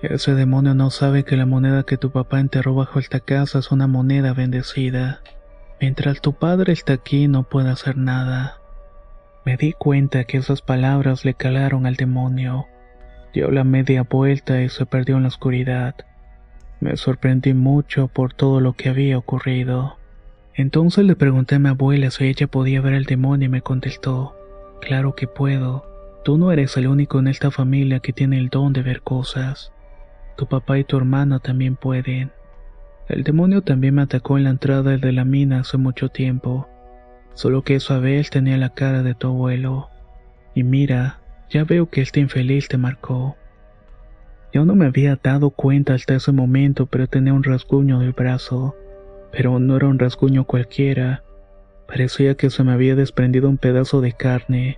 Ese 0.03 0.35
demonio 0.35 0.75
no 0.75 0.91
sabe 0.91 1.23
que 1.23 1.37
la 1.37 1.47
moneda 1.47 1.81
que 1.81 1.97
tu 1.97 2.11
papá 2.11 2.39
enterró 2.39 2.75
bajo 2.75 2.99
esta 2.99 3.19
casa 3.19 3.57
es 3.57 3.71
una 3.71 3.87
moneda 3.87 4.35
bendecida. 4.35 5.21
Mientras 5.83 6.21
tu 6.21 6.31
padre 6.31 6.71
está 6.71 6.93
aquí 6.93 7.27
no 7.27 7.43
puede 7.43 7.69
hacer 7.69 7.97
nada. 7.97 8.61
Me 9.43 9.57
di 9.57 9.73
cuenta 9.73 10.23
que 10.23 10.37
esas 10.37 10.61
palabras 10.61 11.25
le 11.25 11.33
calaron 11.33 11.85
al 11.85 11.97
demonio. 11.97 12.67
Dio 13.33 13.51
la 13.51 13.65
media 13.65 14.03
vuelta 14.03 14.61
y 14.61 14.69
se 14.69 14.85
perdió 14.85 15.17
en 15.17 15.23
la 15.23 15.27
oscuridad. 15.27 15.95
Me 16.79 16.95
sorprendí 16.95 17.53
mucho 17.53 18.07
por 18.07 18.33
todo 18.33 18.61
lo 18.61 18.71
que 18.77 18.87
había 18.87 19.17
ocurrido. 19.17 19.97
Entonces 20.53 21.03
le 21.03 21.17
pregunté 21.17 21.55
a 21.55 21.59
mi 21.59 21.67
abuela 21.67 22.11
si 22.11 22.27
ella 22.27 22.47
podía 22.47 22.79
ver 22.79 22.93
al 22.93 23.03
demonio 23.03 23.47
y 23.47 23.49
me 23.49 23.61
contestó, 23.61 24.37
claro 24.79 25.15
que 25.15 25.27
puedo. 25.27 25.85
Tú 26.23 26.37
no 26.37 26.53
eres 26.53 26.77
el 26.77 26.87
único 26.87 27.19
en 27.19 27.27
esta 27.27 27.51
familia 27.51 27.99
que 27.99 28.13
tiene 28.13 28.37
el 28.37 28.47
don 28.47 28.71
de 28.71 28.83
ver 28.83 29.01
cosas. 29.01 29.73
Tu 30.37 30.47
papá 30.47 30.79
y 30.79 30.85
tu 30.85 30.95
hermana 30.95 31.39
también 31.39 31.75
pueden. 31.75 32.31
El 33.07 33.23
demonio 33.23 33.61
también 33.61 33.95
me 33.95 34.01
atacó 34.01 34.37
en 34.37 34.45
la 34.45 34.49
entrada 34.51 34.97
de 34.97 35.11
la 35.11 35.25
mina 35.25 35.59
hace 35.59 35.77
mucho 35.77 36.09
tiempo, 36.09 36.69
solo 37.33 37.63
que 37.63 37.75
esa 37.75 37.99
vez 37.99 38.29
tenía 38.29 38.57
la 38.57 38.69
cara 38.69 39.03
de 39.03 39.13
tu 39.13 39.27
abuelo. 39.27 39.89
Y 40.55 40.63
mira, 40.63 41.19
ya 41.49 41.65
veo 41.65 41.89
que 41.89 42.01
este 42.01 42.19
infeliz 42.19 42.67
te 42.67 42.77
marcó. 42.77 43.35
Yo 44.53 44.65
no 44.65 44.75
me 44.75 44.85
había 44.85 45.19
dado 45.21 45.49
cuenta 45.49 45.95
hasta 45.95 46.15
ese 46.15 46.31
momento, 46.31 46.85
pero 46.85 47.07
tenía 47.07 47.33
un 47.33 47.43
rasguño 47.43 47.99
del 47.99 48.13
brazo. 48.13 48.75
Pero 49.31 49.59
no 49.59 49.75
era 49.75 49.87
un 49.87 49.97
rasguño 49.97 50.45
cualquiera. 50.45 51.23
Parecía 51.87 52.35
que 52.35 52.51
se 52.51 52.63
me 52.63 52.71
había 52.71 52.95
desprendido 52.95 53.49
un 53.49 53.57
pedazo 53.57 53.99
de 53.99 54.13
carne. 54.13 54.77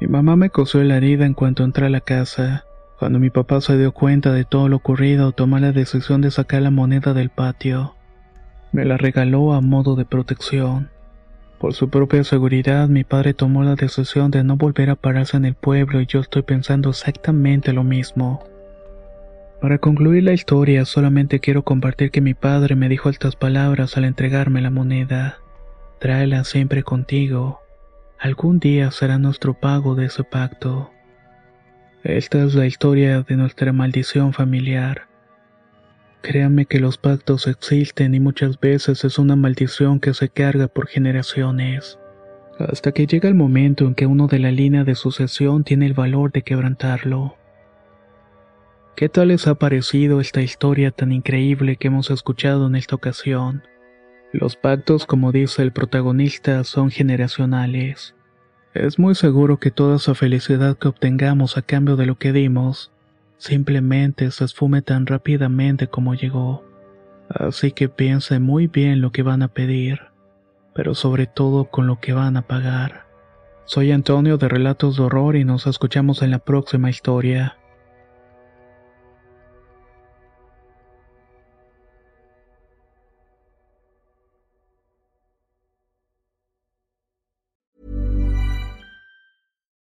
Mi 0.00 0.06
mamá 0.06 0.36
me 0.36 0.50
cosió 0.50 0.82
la 0.84 0.96
herida 0.96 1.26
en 1.26 1.34
cuanto 1.34 1.64
entré 1.64 1.86
a 1.86 1.90
la 1.90 2.00
casa. 2.00 2.66
Cuando 3.04 3.18
mi 3.18 3.28
papá 3.28 3.60
se 3.60 3.76
dio 3.76 3.92
cuenta 3.92 4.32
de 4.32 4.46
todo 4.46 4.70
lo 4.70 4.76
ocurrido, 4.76 5.32
tomó 5.32 5.58
la 5.58 5.72
decisión 5.72 6.22
de 6.22 6.30
sacar 6.30 6.62
la 6.62 6.70
moneda 6.70 7.12
del 7.12 7.28
patio. 7.28 7.96
Me 8.72 8.86
la 8.86 8.96
regaló 8.96 9.52
a 9.52 9.60
modo 9.60 9.94
de 9.94 10.06
protección. 10.06 10.88
Por 11.58 11.74
su 11.74 11.90
propia 11.90 12.24
seguridad, 12.24 12.88
mi 12.88 13.04
padre 13.04 13.34
tomó 13.34 13.62
la 13.62 13.74
decisión 13.74 14.30
de 14.30 14.42
no 14.42 14.56
volver 14.56 14.88
a 14.88 14.94
pararse 14.94 15.36
en 15.36 15.44
el 15.44 15.54
pueblo 15.54 16.00
y 16.00 16.06
yo 16.06 16.20
estoy 16.20 16.40
pensando 16.44 16.88
exactamente 16.88 17.74
lo 17.74 17.84
mismo. 17.84 18.42
Para 19.60 19.76
concluir 19.76 20.22
la 20.22 20.32
historia, 20.32 20.86
solamente 20.86 21.40
quiero 21.40 21.62
compartir 21.62 22.10
que 22.10 22.22
mi 22.22 22.32
padre 22.32 22.74
me 22.74 22.88
dijo 22.88 23.10
estas 23.10 23.36
palabras 23.36 23.98
al 23.98 24.06
entregarme 24.06 24.62
la 24.62 24.70
moneda. 24.70 25.40
Tráela 25.98 26.42
siempre 26.44 26.82
contigo. 26.84 27.60
Algún 28.18 28.60
día 28.60 28.90
será 28.92 29.18
nuestro 29.18 29.52
pago 29.52 29.94
de 29.94 30.06
ese 30.06 30.24
pacto. 30.24 30.93
Esta 32.04 32.44
es 32.44 32.54
la 32.54 32.66
historia 32.66 33.22
de 33.22 33.34
nuestra 33.34 33.72
maldición 33.72 34.34
familiar. 34.34 35.08
Créanme 36.20 36.66
que 36.66 36.78
los 36.78 36.98
pactos 36.98 37.46
existen 37.46 38.14
y 38.14 38.20
muchas 38.20 38.60
veces 38.60 39.06
es 39.06 39.18
una 39.18 39.36
maldición 39.36 40.00
que 40.00 40.12
se 40.12 40.28
carga 40.28 40.68
por 40.68 40.86
generaciones. 40.86 41.98
Hasta 42.58 42.92
que 42.92 43.06
llega 43.06 43.30
el 43.30 43.34
momento 43.34 43.86
en 43.86 43.94
que 43.94 44.04
uno 44.04 44.26
de 44.26 44.38
la 44.38 44.50
línea 44.50 44.84
de 44.84 44.96
sucesión 44.96 45.64
tiene 45.64 45.86
el 45.86 45.94
valor 45.94 46.30
de 46.30 46.42
quebrantarlo. 46.42 47.38
¿Qué 48.96 49.08
tal 49.08 49.28
les 49.28 49.46
ha 49.46 49.54
parecido 49.54 50.20
esta 50.20 50.42
historia 50.42 50.90
tan 50.90 51.10
increíble 51.10 51.76
que 51.76 51.88
hemos 51.88 52.10
escuchado 52.10 52.66
en 52.66 52.76
esta 52.76 52.96
ocasión? 52.96 53.62
Los 54.30 54.56
pactos, 54.56 55.06
como 55.06 55.32
dice 55.32 55.62
el 55.62 55.72
protagonista, 55.72 56.64
son 56.64 56.90
generacionales. 56.90 58.14
Es 58.74 58.98
muy 58.98 59.14
seguro 59.14 59.60
que 59.60 59.70
toda 59.70 59.96
esa 59.96 60.16
felicidad 60.16 60.76
que 60.76 60.88
obtengamos 60.88 61.56
a 61.56 61.62
cambio 61.62 61.94
de 61.94 62.06
lo 62.06 62.18
que 62.18 62.32
dimos, 62.32 62.90
simplemente 63.38 64.32
se 64.32 64.44
esfume 64.44 64.82
tan 64.82 65.06
rápidamente 65.06 65.86
como 65.86 66.14
llegó. 66.14 66.64
Así 67.28 67.70
que 67.70 67.88
piensen 67.88 68.42
muy 68.42 68.66
bien 68.66 69.00
lo 69.00 69.12
que 69.12 69.22
van 69.22 69.42
a 69.42 69.48
pedir, 69.48 70.00
pero 70.74 70.96
sobre 70.96 71.28
todo 71.28 71.66
con 71.66 71.86
lo 71.86 72.00
que 72.00 72.14
van 72.14 72.36
a 72.36 72.42
pagar. 72.42 73.06
Soy 73.64 73.92
Antonio 73.92 74.38
de 74.38 74.48
Relatos 74.48 74.96
de 74.96 75.04
Horror 75.04 75.36
y 75.36 75.44
nos 75.44 75.68
escuchamos 75.68 76.22
en 76.22 76.32
la 76.32 76.40
próxima 76.40 76.90
historia. 76.90 77.56